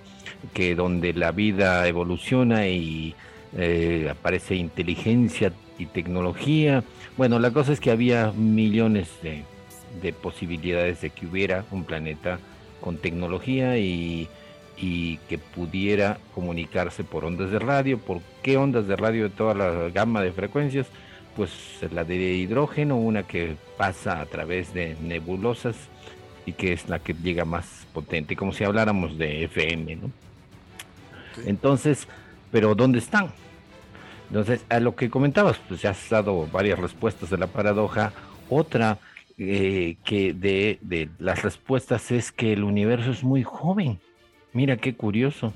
[0.54, 3.16] que donde la vida evoluciona y
[3.56, 6.84] eh, aparece inteligencia y tecnología.
[7.16, 12.38] Bueno, la cosa es que había millones de posibilidades de que hubiera un planeta
[12.82, 14.28] con tecnología y,
[15.28, 17.98] que pudiera comunicarse por ondas de radio.
[17.98, 20.88] ¿Por qué ondas de radio de toda la gama de frecuencias?
[21.36, 21.50] Pues
[21.92, 25.76] la de hidrógeno, una que pasa a través de nebulosas
[26.46, 30.10] y que es la que llega más potente, como si habláramos de FM, ¿no?
[31.46, 32.08] Entonces,
[32.50, 33.30] pero ¿dónde están?
[34.30, 38.12] Entonces, a lo que comentabas, pues ya has dado varias respuestas de la paradoja.
[38.50, 38.98] Otra
[39.38, 43.98] eh, que de, las respuestas es que el universo es muy joven.
[44.52, 45.52] Mira qué curioso.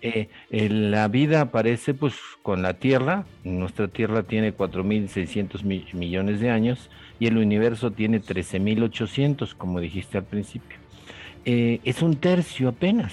[0.00, 5.62] Eh, la vida aparece pues con la Tierra, nuestra Tierra tiene 4.600
[5.94, 6.90] millones de años
[7.20, 10.78] y el universo tiene 13.800, como dijiste al principio.
[11.44, 13.12] Eh, es un tercio apenas,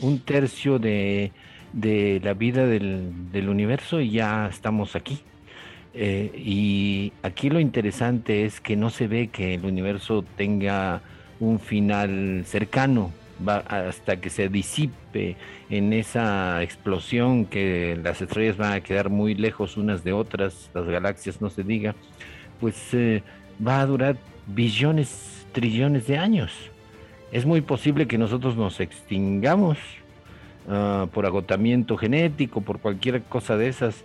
[0.00, 1.32] un tercio de,
[1.72, 5.22] la vida del universo y ya estamos aquí.
[5.94, 11.02] Eh, y aquí lo interesante es que no se ve que el universo tenga
[11.38, 13.12] un final cercano,
[13.46, 15.36] va hasta que se disipe
[15.68, 20.86] en esa explosión que las estrellas van a quedar muy lejos unas de otras, las
[20.86, 21.94] galaxias no se diga,
[22.60, 23.22] pues eh,
[23.64, 26.52] va a durar billones, trillones de años.
[27.32, 29.78] Es muy posible que nosotros nos extingamos
[30.68, 34.04] ah, por agotamiento genético, por cualquier cosa de esas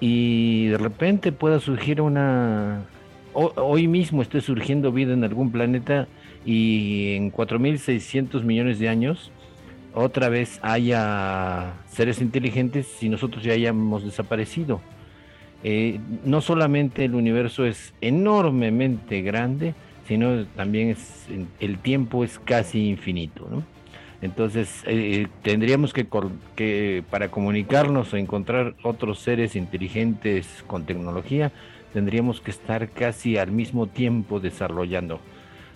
[0.00, 2.82] y de repente pueda surgir una...
[3.32, 6.08] hoy mismo esté surgiendo vida en algún planeta
[6.44, 9.30] y en 4.600 millones de años
[9.94, 14.80] otra vez haya seres inteligentes si nosotros ya hayamos desaparecido.
[15.62, 19.74] Eh, no solamente el universo es enormemente grande,
[20.06, 21.26] sino también es,
[21.60, 23.48] el tiempo es casi infinito.
[23.50, 23.62] ¿no?
[24.24, 31.52] Entonces, eh, tendríamos que, para comunicarnos o encontrar otros seres inteligentes con tecnología,
[31.92, 35.20] tendríamos que estar casi al mismo tiempo desarrollando.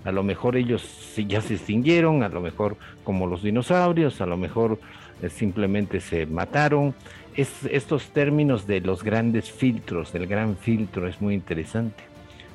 [0.03, 4.38] A lo mejor ellos ya se extinguieron, a lo mejor como los dinosaurios, a lo
[4.38, 4.80] mejor
[5.28, 6.94] simplemente se mataron.
[7.36, 12.03] estos términos de los grandes filtros, del gran filtro, es muy interesante,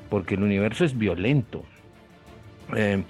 [0.10, 1.64] porque el universo es violento.
[2.76, 3.04] Eh,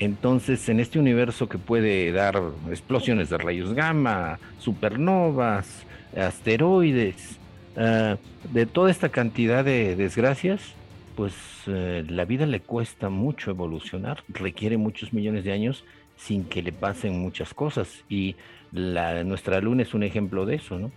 [0.00, 5.84] entonces, en este universo que puede dar explosiones de rayos gamma, supernovas,
[6.16, 7.38] asteroides,
[7.76, 8.16] eh,
[8.50, 10.74] de toda esta cantidad de desgracias,
[11.16, 11.34] pues
[11.66, 15.84] eh, la vida le cuesta mucho evolucionar, requiere muchos millones de años
[16.16, 18.02] sin que le pasen muchas cosas.
[18.08, 18.36] Y
[18.72, 20.90] la, nuestra luna es un ejemplo de eso, ¿no?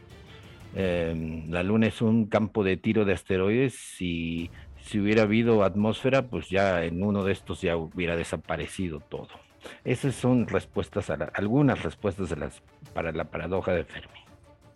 [0.75, 4.49] Em, la luna es un campo de tiro de asteroides y
[4.86, 9.29] si hubiera habido atmósfera, pues ya en uno de estos ya hubiera desaparecido todo.
[9.84, 12.29] Esas son respuestas a algunas respuestas
[12.93, 14.19] para la paradoja de Fermi.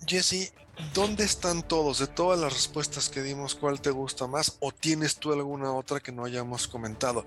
[0.06, 0.54] Jesse,
[0.94, 2.00] ¿dónde están todos?
[2.00, 4.58] De todas las respuestas que dimos, ¿cuál te gusta más?
[4.60, 7.26] ¿O tienes tú alguna otra que no hayamos comentado?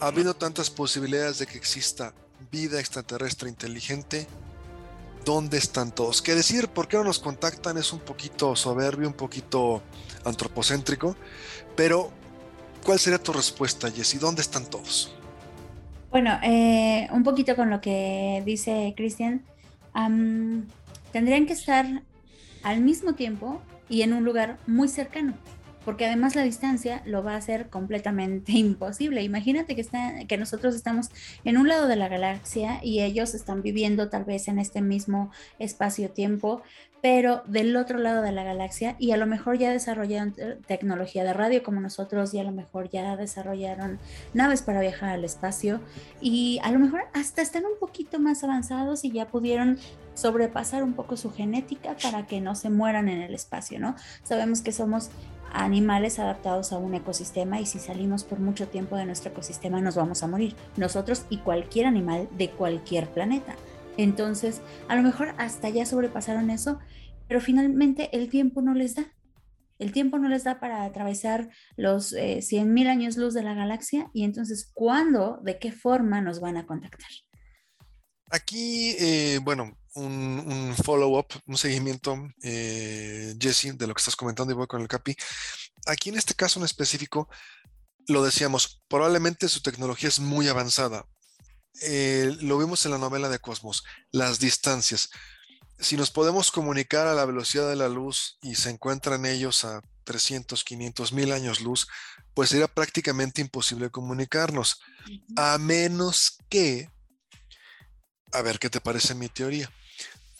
[0.00, 2.14] Ha habido tantas posibilidades de que exista
[2.50, 4.26] vida extraterrestre inteligente.
[5.24, 6.20] ¿Dónde están todos?
[6.20, 6.68] ¿Qué decir?
[6.68, 7.78] ¿Por qué no nos contactan?
[7.78, 9.82] Es un poquito soberbio, un poquito
[10.24, 11.16] antropocéntrico,
[11.76, 12.10] pero
[12.84, 14.18] ¿cuál sería tu respuesta, Jessy?
[14.18, 15.14] ¿Dónde están todos?
[16.10, 19.44] Bueno, eh, un poquito con lo que dice Cristian,
[21.12, 22.02] tendrían que estar
[22.62, 25.34] al mismo tiempo y en un lugar muy cercano
[25.84, 29.22] porque además la distancia lo va a hacer completamente imposible.
[29.22, 31.10] Imagínate que, está, que nosotros estamos
[31.44, 35.30] en un lado de la galaxia y ellos están viviendo tal vez en este mismo
[35.58, 36.62] espacio-tiempo,
[37.04, 40.34] pero del otro lado de la galaxia y a lo mejor ya desarrollaron
[40.66, 43.98] tecnología de radio como nosotros y a lo mejor ya desarrollaron
[44.32, 45.82] naves para viajar al espacio
[46.22, 49.78] y a lo mejor hasta están un poquito más avanzados y ya pudieron
[50.14, 53.96] sobrepasar un poco su genética para que no se mueran en el espacio, ¿no?
[54.22, 55.10] Sabemos que somos
[55.54, 59.94] animales adaptados a un ecosistema y si salimos por mucho tiempo de nuestro ecosistema nos
[59.94, 63.54] vamos a morir, nosotros y cualquier animal de cualquier planeta.
[63.96, 66.80] Entonces, a lo mejor hasta ya sobrepasaron eso,
[67.28, 69.12] pero finalmente el tiempo no les da.
[69.78, 74.10] El tiempo no les da para atravesar los eh, 100.000 años luz de la galaxia
[74.12, 77.10] y entonces, ¿cuándo, de qué forma nos van a contactar?
[78.30, 84.56] Aquí, eh, bueno, un, follow-up, un seguimiento, eh, Jesse, de lo que estás comentando y
[84.56, 85.16] voy con el Capi.
[85.86, 87.28] Aquí en este caso en específico,
[88.06, 91.06] lo decíamos, probablemente su tecnología es muy avanzada.
[91.82, 95.10] Eh, lo vimos en la novela de Cosmos, las distancias.
[95.78, 99.80] Si nos podemos comunicar a la velocidad de la luz y se encuentran ellos a
[100.04, 101.88] 300, 500 mil años luz,
[102.34, 104.80] pues sería prácticamente imposible comunicarnos,
[105.36, 106.90] a menos que,
[108.32, 109.70] a ver qué te parece mi teoría,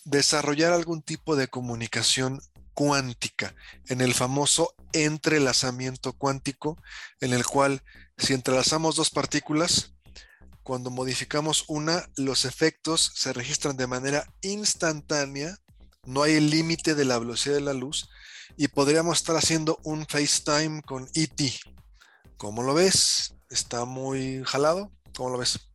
[0.05, 2.41] desarrollar algún tipo de comunicación
[2.75, 3.55] cuántica,
[3.89, 6.77] en el famoso entrelazamiento cuántico,
[7.21, 7.83] en el cual
[8.19, 9.95] si entrelazamos dos partículas,
[10.63, 15.59] cuando modificamos una, los efectos se registran de manera instantánea,
[16.05, 18.09] no hay el límite de la velocidad de la luz
[18.57, 21.41] y podríamos estar haciendo un FaceTime con ET.
[22.37, 23.35] ¿Cómo lo ves?
[23.51, 24.91] ¿Está muy jalado?
[25.15, 25.74] ¿Cómo lo ves?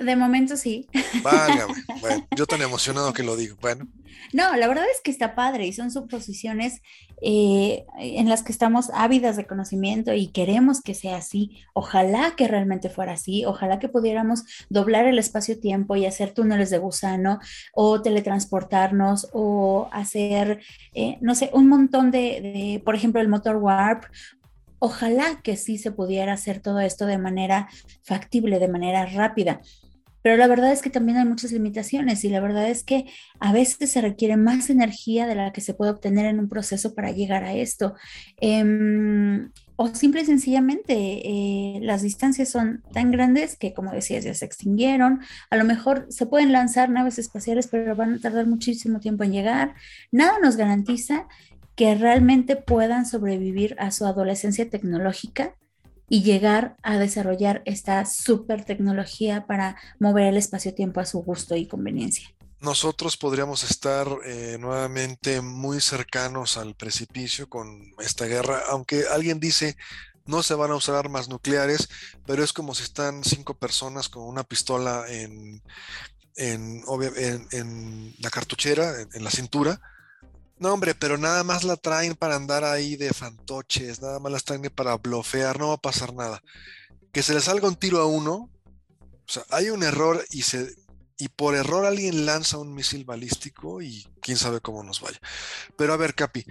[0.00, 0.88] De momento sí.
[1.22, 1.74] Válgame.
[2.00, 3.56] Bueno, yo tan emocionado que lo digo.
[3.60, 3.86] Bueno.
[4.32, 6.82] No, la verdad es que está padre y son suposiciones
[7.22, 11.62] eh, en las que estamos ávidas de conocimiento y queremos que sea así.
[11.72, 13.44] Ojalá que realmente fuera así.
[13.46, 17.38] Ojalá que pudiéramos doblar el espacio-tiempo y hacer túneles de gusano
[17.72, 20.60] o teletransportarnos o hacer,
[20.94, 24.04] eh, no sé, un montón de, de, por ejemplo, el motor warp
[24.86, 27.68] Ojalá que sí se pudiera hacer todo esto de manera
[28.02, 29.62] factible, de manera rápida.
[30.24, 33.04] Pero la verdad es que también hay muchas limitaciones y la verdad es que
[33.40, 36.94] a veces se requiere más energía de la que se puede obtener en un proceso
[36.94, 37.94] para llegar a esto.
[38.40, 44.32] Em, o simple y sencillamente eh, las distancias son tan grandes que, como decías, ya
[44.32, 45.20] se extinguieron.
[45.50, 49.32] A lo mejor se pueden lanzar naves espaciales, pero van a tardar muchísimo tiempo en
[49.32, 49.74] llegar.
[50.10, 51.28] Nada nos garantiza
[51.76, 55.54] que realmente puedan sobrevivir a su adolescencia tecnológica
[56.14, 61.66] y llegar a desarrollar esta super tecnología para mover el espacio-tiempo a su gusto y
[61.66, 62.32] conveniencia.
[62.60, 69.76] Nosotros podríamos estar eh, nuevamente muy cercanos al precipicio con esta guerra, aunque alguien dice
[70.24, 71.88] no se van a usar armas nucleares,
[72.24, 75.62] pero es como si están cinco personas con una pistola en,
[76.36, 76.84] en,
[77.50, 79.80] en la cartuchera, en la cintura,
[80.58, 84.44] no, hombre, pero nada más la traen para andar ahí de fantoches, nada más las
[84.44, 86.42] traen para blofear, no va a pasar nada.
[87.12, 88.50] Que se le salga un tiro a uno,
[89.26, 90.74] o sea, hay un error y se
[91.16, 95.18] y por error alguien lanza un misil balístico y quién sabe cómo nos vaya.
[95.76, 96.44] Pero a ver, Capi,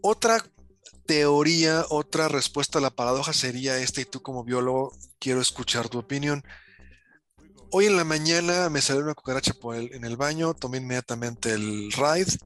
[0.00, 0.42] otra
[1.06, 5.98] teoría, otra respuesta a la paradoja sería esta y tú como biólogo quiero escuchar tu
[5.98, 6.42] opinión.
[7.70, 12.38] Hoy en la mañana me salió una cucaracha en el baño, tomé inmediatamente el ride,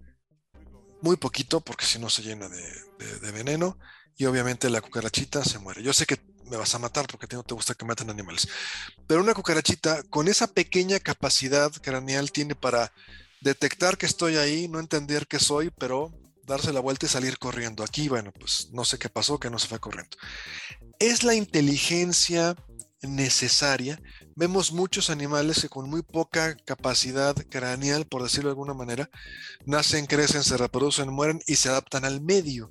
[1.01, 3.79] muy poquito porque si no se llena de, veneno
[4.17, 5.83] y obviamente la cucarachita se muere.
[5.83, 8.49] Yo sé que me vas a matar porque no te gusta que maten animales,
[9.07, 12.93] pero una cucarachita con esa pequeña capacidad craneal tiene para
[13.41, 16.13] detectar que estoy ahí, no entender que soy, pero
[16.47, 17.85] darse la vuelta y salir corriendo.
[17.85, 20.17] Aquí, bueno, pues no sé qué pasó, que no se fue corriendo.
[20.99, 22.57] Es la inteligencia
[23.03, 24.01] necesaria.
[24.39, 29.09] Vemos muchos animales que con muy poca capacidad craneal, por decirlo de alguna manera,
[29.65, 32.71] nacen, crecen, se reproducen, mueren y se adaptan al medio.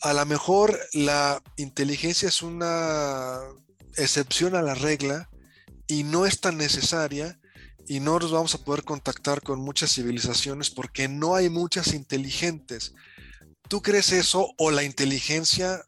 [0.00, 3.38] A lo mejor la inteligencia es una
[3.96, 5.30] excepción a la regla
[5.86, 7.38] y no es tan necesaria
[7.86, 12.94] y no nos vamos a poder contactar con muchas civilizaciones porque no hay muchas inteligentes.
[13.68, 15.84] ¿Tú crees eso o la inteligencia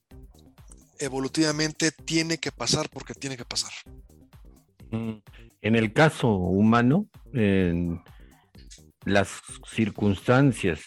[1.00, 3.72] evolutivamente tiene que pasar porque tiene que pasar?
[4.91, 7.07] En el caso humano,
[9.05, 10.82] las circunstancias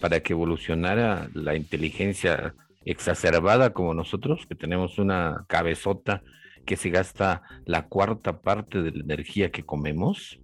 [0.00, 6.22] para que evolucionara la inteligencia exacerbada como nosotros, que tenemos una cabezota
[6.66, 10.40] que se gasta la cuarta parte de la energía que comemos,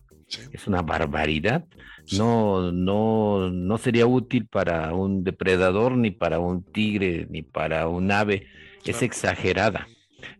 [0.52, 1.64] es una barbaridad.
[2.16, 8.10] No, no, no sería útil para un depredador, ni para un tigre, ni para un
[8.12, 8.46] ave.
[8.84, 9.86] Es exagerada.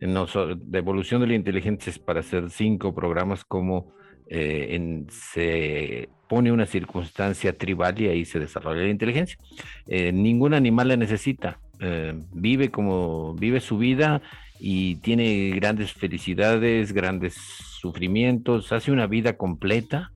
[0.01, 3.93] La evolución de la inteligencia es para hacer cinco programas como
[4.31, 9.39] eh, se pone una circunstancia tribal y ahí se desarrolla la inteligencia.
[9.87, 11.61] Eh, ningún animal la necesita.
[11.81, 14.21] Eh, vive como vive su vida
[14.61, 20.13] y tiene grandes felicidades, grandes sufrimientos, hace una vida completa.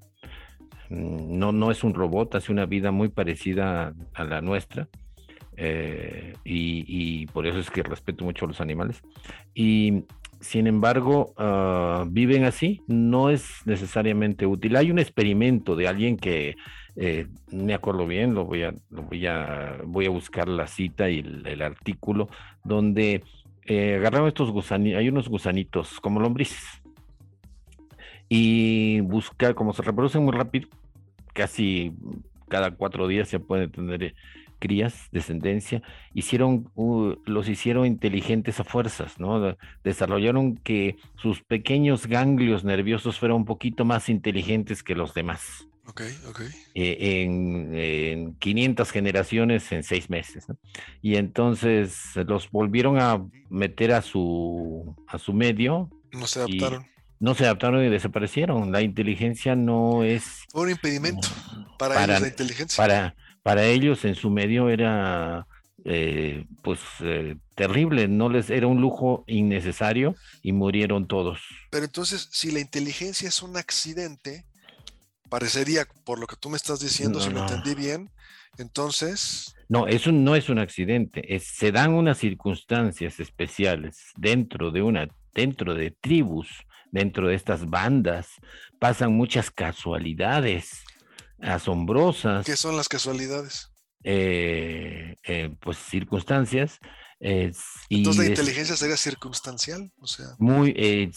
[0.91, 4.89] Mm, no, no es un robot, hace una vida muy parecida a la nuestra.
[5.65, 9.01] Eh, y, por eso es que respeto mucho a los animales.
[9.55, 10.05] Y
[10.41, 14.75] sin embargo, ah, viven así, no es necesariamente útil.
[14.75, 16.57] Hay un experimento de alguien que
[16.97, 21.21] eh, me acuerdo bien, lo voy a, voy a, voy a buscar la cita y
[21.21, 22.29] el, artículo,
[22.65, 23.23] donde
[23.65, 26.83] eh, agarraron estos gusanitos, hay unos gusanitos como lombrices,
[28.29, 30.69] y buscar, como se reproducen muy rápido,
[31.33, 31.93] casi
[32.49, 34.15] cada cuatro días se pueden tener eh,
[34.63, 35.83] crías, descendencia,
[36.15, 36.71] hicieron,
[37.27, 39.57] los hicieron inteligentes a fuerzas, ¿no?
[39.83, 45.67] Desarrollaron que sus pequeños ganglios nerviosos fueran un poquito más inteligentes que los demás.
[45.87, 46.43] Ok, ok.
[46.77, 50.47] Eh, en, 500 generaciones en seis meses.
[51.03, 55.91] Y entonces los volvieron a meter a su, a su medio.
[56.13, 56.87] No se adaptaron
[57.23, 58.73] no se adaptaron y desaparecieron.
[58.73, 60.43] La inteligencia no es...
[60.55, 61.29] un impedimento
[61.79, 62.77] para, ellos la inteligencia.
[62.83, 65.47] Para, para ellos en su medio era
[65.85, 71.41] eh, pues eh, terrible, no les era un lujo innecesario y murieron todos.
[71.71, 74.45] Pero entonces, si la inteligencia es un accidente,
[75.29, 78.11] parecería, por lo que tú me estás diciendo, si lo entendí bien,
[78.59, 79.55] entonces...
[79.69, 85.75] No, eso no es un accidente, se dan unas circunstancias especiales dentro de una, dentro
[85.75, 86.49] de tribus
[86.93, 88.29] dentro de estas bandas.
[88.79, 90.85] Pasan muchas casualidades
[91.43, 92.47] asombrosas.
[92.47, 93.71] ¿Qué son las casualidades?
[94.05, 96.79] Eh, eh, pues circunstancias.
[97.21, 100.27] Entonces la inteligencia sería circunstancial, o sea.
[100.39, 101.13] Muy,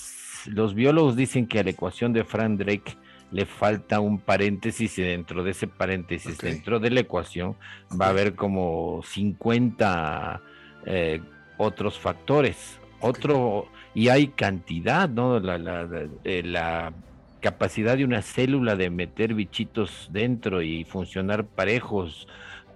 [0.45, 2.95] los biólogos dicen que a la ecuación de Frank Drake
[3.31, 7.57] le falta un paréntesis y dentro de ese paréntesis, dentro de la ecuación,
[7.99, 10.41] va a haber como 50
[10.85, 11.21] eh,
[11.57, 12.79] otros factores.
[13.01, 15.39] Otro, y hay cantidad, ¿no?
[15.39, 16.93] La, la,
[17.41, 22.27] capacidad de una célula de meter bichitos dentro y funcionar parejos,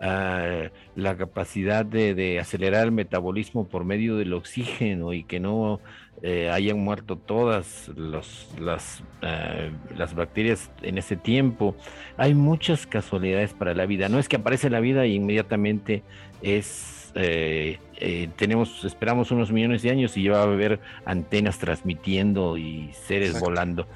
[0.02, 5.80] ah, la capacidad de, acelerar el metabolismo por medio del oxígeno y que no
[6.22, 11.76] eh, hayan muerto todas las, ah, las bacterias en ese tiempo.
[12.18, 14.10] Hay muchas casualidades para la vida.
[14.10, 16.04] No es que aparece la vida y inmediatamente
[16.42, 21.58] es eh, eh, tenemos, esperamos unos millones de años y ya va a haber antenas
[21.58, 23.88] transmitiendo y seres volando.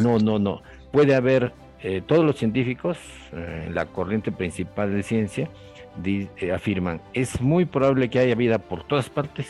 [0.00, 0.62] No, no, no.
[0.90, 1.52] Puede haber,
[1.82, 2.98] eh, todos los científicos,
[3.70, 5.48] la corriente principal de ciencia,
[6.54, 9.46] afirman, es muy probable que haya vida por todas partes,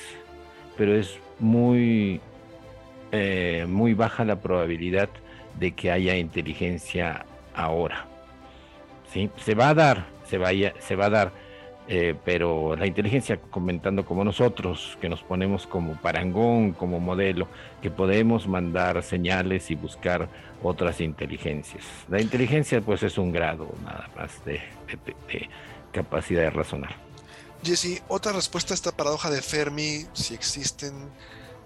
[0.77, 2.21] pero es muy,
[3.67, 5.09] muy baja la probabilidad
[5.59, 8.07] de que haya inteligencia ahora.
[9.13, 9.31] ¿Sí?
[9.37, 11.33] Se va a dar, se, vaya, se va a dar
[11.95, 17.49] eh, pero la inteligencia comentando como nosotros, que nos ponemos como parangón, como modelo,
[17.83, 20.27] que podemos mandar señales y buscar
[20.63, 21.85] otras inteligencias.
[22.09, 24.63] La inteligencia pues es un grado nada más de,
[25.93, 26.97] capacidad de razonar.
[27.63, 30.95] Jesse, otra respuesta a esta paradoja de Fermi, si existen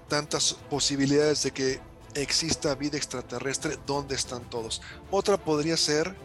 [0.09, 1.79] tantas posibilidades de que
[2.17, 4.83] exista vida extraterrestre, ¿dónde están todos?
[5.13, 6.17] Otra podría ser,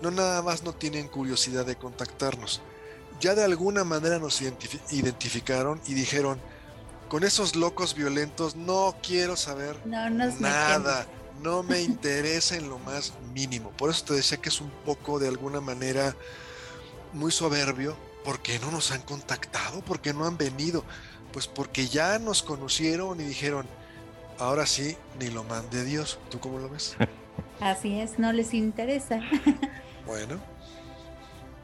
[0.00, 2.62] no nada más no tienen curiosidad de contactarnos,
[3.22, 4.42] ya de alguna manera nos
[4.90, 6.40] identificaron y dijeron,
[7.08, 11.06] con esos locos violentos no quiero saber nada,
[11.40, 13.70] no me interesa en lo más mínimo.
[13.70, 16.16] Por eso te decía que es un poco de alguna manera
[17.12, 20.84] muy soberbio, porque no nos han contactado, porque no han venido,
[21.32, 23.66] pues porque ya nos conocieron y dijeron,
[24.38, 26.18] ahora sí, ni lo mande Dios.
[26.28, 26.96] ¿Tú cómo lo ves?
[27.60, 29.20] Así es, no les interesa.
[30.04, 30.40] Bueno.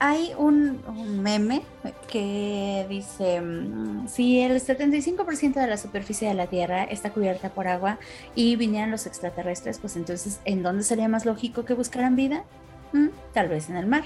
[0.00, 0.80] Hay un,
[1.22, 1.62] meme
[2.08, 7.66] que dice, mm, si el 75% de la superficie de la Tierra está cubierta por
[7.66, 7.98] agua
[8.36, 12.44] y vinieran los extraterrestres, pues entonces, ¿en dónde sería más lógico que buscaran vida?
[12.92, 14.04] Mm, tal vez en el mar.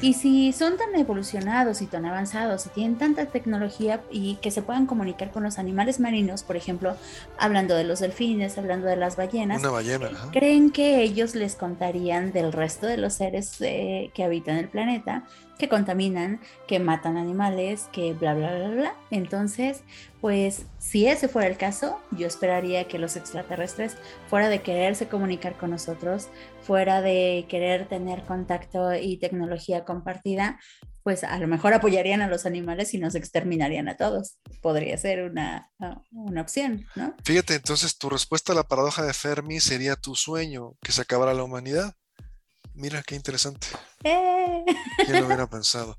[0.00, 4.62] Y si son tan evolucionados y tan avanzados y tienen tanta tecnología y que se
[4.62, 6.96] puedan comunicar con los animales marinos, por ejemplo,
[7.38, 9.62] hablando de los delfines, hablando de las ballenas,
[10.32, 15.24] ¿creen que ellos les contarían del resto de los seres eh, que habitan el planeta?
[15.58, 18.96] Que contaminan, que matan animales, que bla, bla, bla, bla.
[19.10, 19.82] Entonces,
[20.20, 23.96] pues si ese fuera el caso, yo esperaría que los extraterrestres,
[24.28, 26.28] fuera de quererse comunicar con nosotros,
[26.62, 30.58] fuera de querer tener contacto y tecnología compartida,
[31.04, 34.38] pues a lo mejor apoyarían a los animales y nos exterminarían a todos.
[34.62, 35.70] Podría ser una,
[36.10, 37.14] una opción, ¿no?
[37.24, 41.34] Fíjate, entonces tu respuesta a la paradoja de Fermi sería tu sueño, que se acabara
[41.34, 41.94] la humanidad.
[42.74, 43.68] Mira, qué interesante.
[44.02, 44.64] Eh.
[45.06, 45.96] ¿Quién lo hubiera pensado?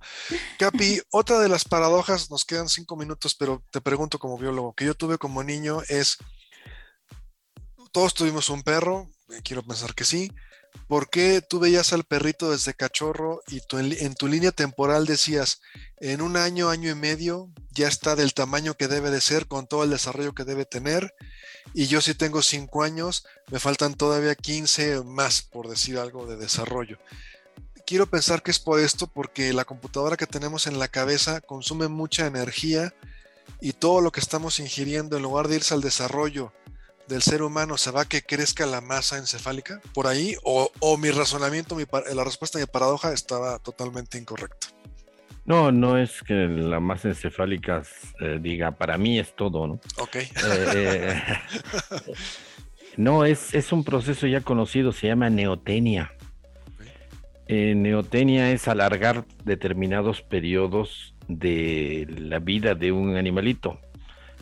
[0.60, 4.86] Capi, otra de las paradojas, nos quedan cinco minutos, pero te pregunto como biólogo, que
[4.86, 6.18] yo tuve como niño es,
[7.94, 10.32] todos tuvimos un perro, eh, quiero pensar que sí,
[10.88, 13.62] ¿Por qué tú veías al perrito desde cachorro y
[14.04, 15.62] en tu línea temporal decías,
[15.98, 19.66] en un año, año y medio, ya está del tamaño que debe de ser, con
[19.68, 21.16] todo el desarrollo que debe tener?
[21.74, 26.38] Y yo si tengo cinco años, me faltan todavía 15 más, por decir algo, de
[26.38, 27.00] desarrollo.
[27.88, 31.88] Quiero pensar que es por esto, porque la computadora que tenemos en la cabeza consume
[31.88, 32.94] mucha energía
[33.60, 36.54] y todo lo que estamos ingiriendo, en lugar de irse al desarrollo,
[37.08, 41.12] del ser humano se va a que crezca la masa encefálica por ahí o, mi
[41.12, 41.78] razonamiento,
[42.14, 44.68] la respuesta a mi paradoja estaba totalmente incorrecta.
[45.46, 47.84] No, no es que la masa encefálica
[48.20, 49.80] eh, diga, para mí es todo, ¿no?
[49.98, 50.16] Ok.
[50.16, 50.30] Eh,
[50.74, 51.22] eh,
[52.98, 56.12] no, es, es un proceso ya conocido, se llama neotenia.
[57.48, 63.80] neotenia es alargar determinados periodos de la vida de un animalito.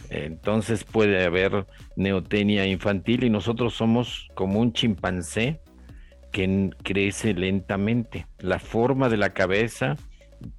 [0.09, 5.61] Entonces puede haber neotenia infantil y nosotros somos como un chimpancé
[6.31, 8.27] que crece lentamente.
[8.39, 9.95] La forma de la cabeza,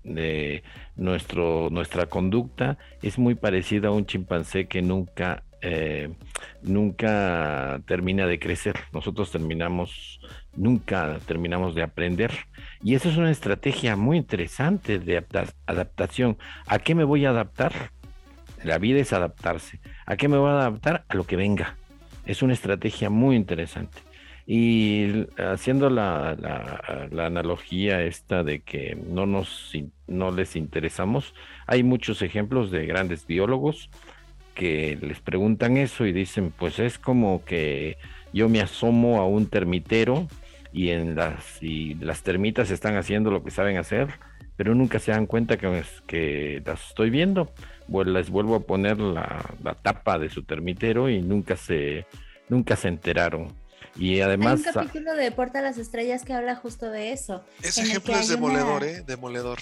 [0.02, 0.62] de
[0.96, 6.14] nuestro, nuestra conducta es muy parecida a un chimpancé que nunca, eh,
[6.62, 8.76] nunca termina de crecer.
[8.92, 10.20] Nosotros terminamos,
[10.56, 12.32] nunca terminamos de aprender.
[12.82, 15.24] Y eso es una estrategia muy interesante de
[15.66, 16.38] adaptación.
[16.66, 17.72] ¿A qué me voy a adaptar?
[18.64, 19.78] La vida es adaptarse.
[20.06, 21.04] ¿A qué me voy a adaptar?
[21.08, 21.76] A lo que venga.
[22.24, 23.98] Es una estrategia muy interesante.
[24.46, 26.30] Y haciendo la,
[27.18, 29.72] analogía esta de que no, nos,
[30.06, 31.34] no les interesamos,
[31.66, 33.90] hay muchos ejemplos de grandes biólogos
[34.54, 37.96] que les preguntan eso y dicen, pues es como que
[38.32, 40.28] yo me asomo a un termitero
[40.72, 44.08] y en las y las termitas están haciendo lo que saben hacer,
[44.56, 47.50] pero nunca se dan cuenta que, que las estoy viendo
[47.88, 49.44] les vuelvo a poner la,
[49.82, 52.06] tapa de su termitero y nunca se,
[52.48, 53.52] nunca se enteraron.
[53.96, 54.60] Y además.
[54.60, 57.44] Hay un capítulo de Puerta a las Estrellas que habla justo de eso.
[57.62, 59.02] Ese ejemplo es demoledor, ¿eh?
[59.06, 59.58] Demoledor.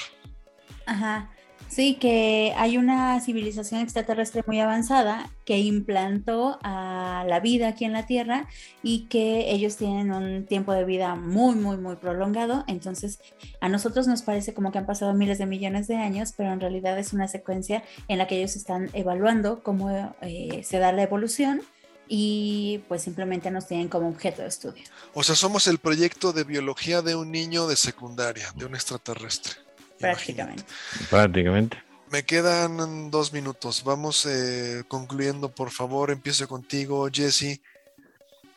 [0.87, 1.31] Ajá.
[1.73, 7.95] Sí, que hay una civilización extraterrestre muy avanzada que implantó a la vida aquí en
[7.95, 8.47] la Tierra
[8.83, 12.65] y que ellos tienen un tiempo de vida muy, muy, muy prolongado.
[12.67, 13.21] Entonces,
[13.63, 16.61] a nosotros nos parece como que han pasado miles de millones de años, pero en
[16.61, 21.05] realidad es una secuencia en la que ellos están evaluando cómo eh, se da la
[21.05, 21.63] evolución
[22.07, 24.85] y pues simplemente nos tienen como objeto de estudio.
[25.15, 29.55] O sea, somos el proyecto de biología de un niño de secundaria, de un extraterrestre.
[30.03, 30.65] Prácticamente.
[31.09, 31.83] Prácticamente.
[32.11, 33.83] Me quedan dos minutos.
[33.85, 36.11] Vamos eh, concluyendo, por favor.
[36.11, 37.63] Empiezo contigo, Jesse.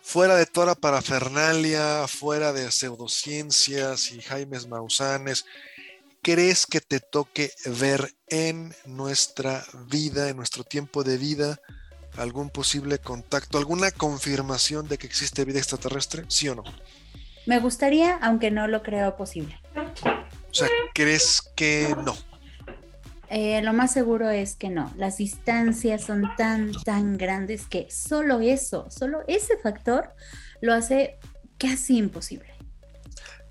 [0.02, 5.46] Fuera de toda la parafernalia, fuera de pseudociencias y Jaimes Mausanes,
[6.22, 11.60] ¿crees que te toque ver en nuestra vida, en nuestro tiempo de vida,
[12.18, 16.26] algún posible contacto, alguna confirmación de que existe vida extraterrestre?
[16.28, 16.64] ¿Sí o no?
[17.48, 19.60] Me gustaría, aunque no lo creo posible.
[20.56, 22.16] O sea, ¿crees que no?
[23.30, 24.94] Eh, lo más seguro es que no.
[24.96, 30.16] Las distancias son tan, tan grandes que solo eso, solo ese factor
[30.62, 31.20] lo hace
[31.58, 32.54] casi imposible.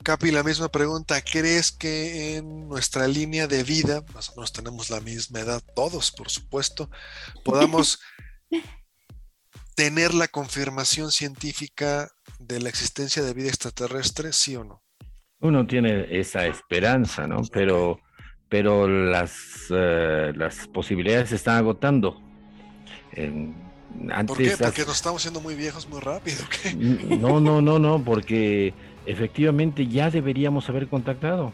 [0.03, 1.21] Capi, la misma pregunta.
[1.21, 6.11] ¿Crees que en nuestra línea de vida, más o menos tenemos la misma edad, todos,
[6.11, 6.89] por supuesto,
[7.45, 8.01] podamos
[9.75, 14.84] tener la confirmación científica de la existencia de vida extraterrestre, sí o no?
[15.41, 17.43] Uno tiene esa esperanza, ¿no?
[17.53, 18.01] Pero,
[18.49, 22.21] pero las, eh, las posibilidades se están agotando.
[24.27, 24.55] ¿Por qué?
[24.59, 26.39] Porque nos estamos haciendo muy viejos muy rápido.
[27.21, 28.75] No, no, no, no, porque
[29.07, 31.53] efectivamente ya deberíamos haber contactado.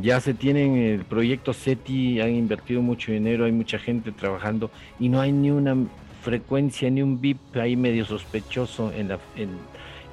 [0.00, 5.08] Ya se tienen el proyecto SETI, han invertido mucho dinero, hay mucha gente trabajando y
[5.08, 5.76] no hay ni una
[6.22, 9.50] frecuencia ni un bip ahí medio sospechoso en, la, en,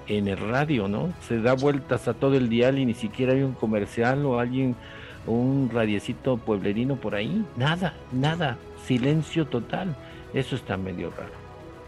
[0.07, 1.13] el radio, ¿no?
[1.27, 4.75] Se da vueltas a todo el dial y ni siquiera hay un comercial o alguien,
[5.25, 7.45] un radiecito pueblerino por ahí.
[7.55, 9.95] Nada, nada, silencio total.
[10.33, 11.33] Eso está medio raro.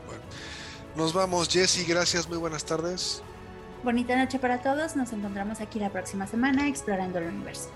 [0.08, 0.22] Bueno,
[0.96, 3.24] nos vamos, Jesse, gracias, muy buenas tardes.
[3.84, 7.70] Bonita noche para todos, nos encontramos aquí la próxima semana explorando el universo.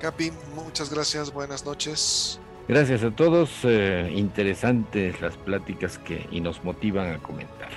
[0.00, 2.38] Capi, muchas gracias, buenas noches.
[2.68, 7.70] Gracias a todos, eh, interesantes las pláticas que y nos motivan a comentar.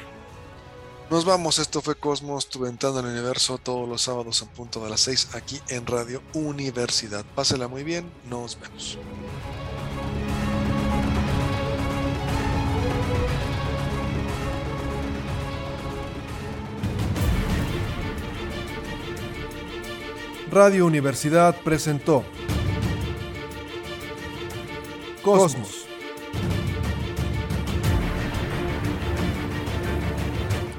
[1.10, 4.89] Nos vamos, esto fue Cosmos, tu ventana el universo, todos los sábados a punto de
[4.89, 7.24] las 6 aquí en Radio Universidad.
[7.36, 8.97] Pásela muy bien, nos vemos.
[20.51, 22.24] Radio Universidad presentó
[25.22, 25.84] Cosmos.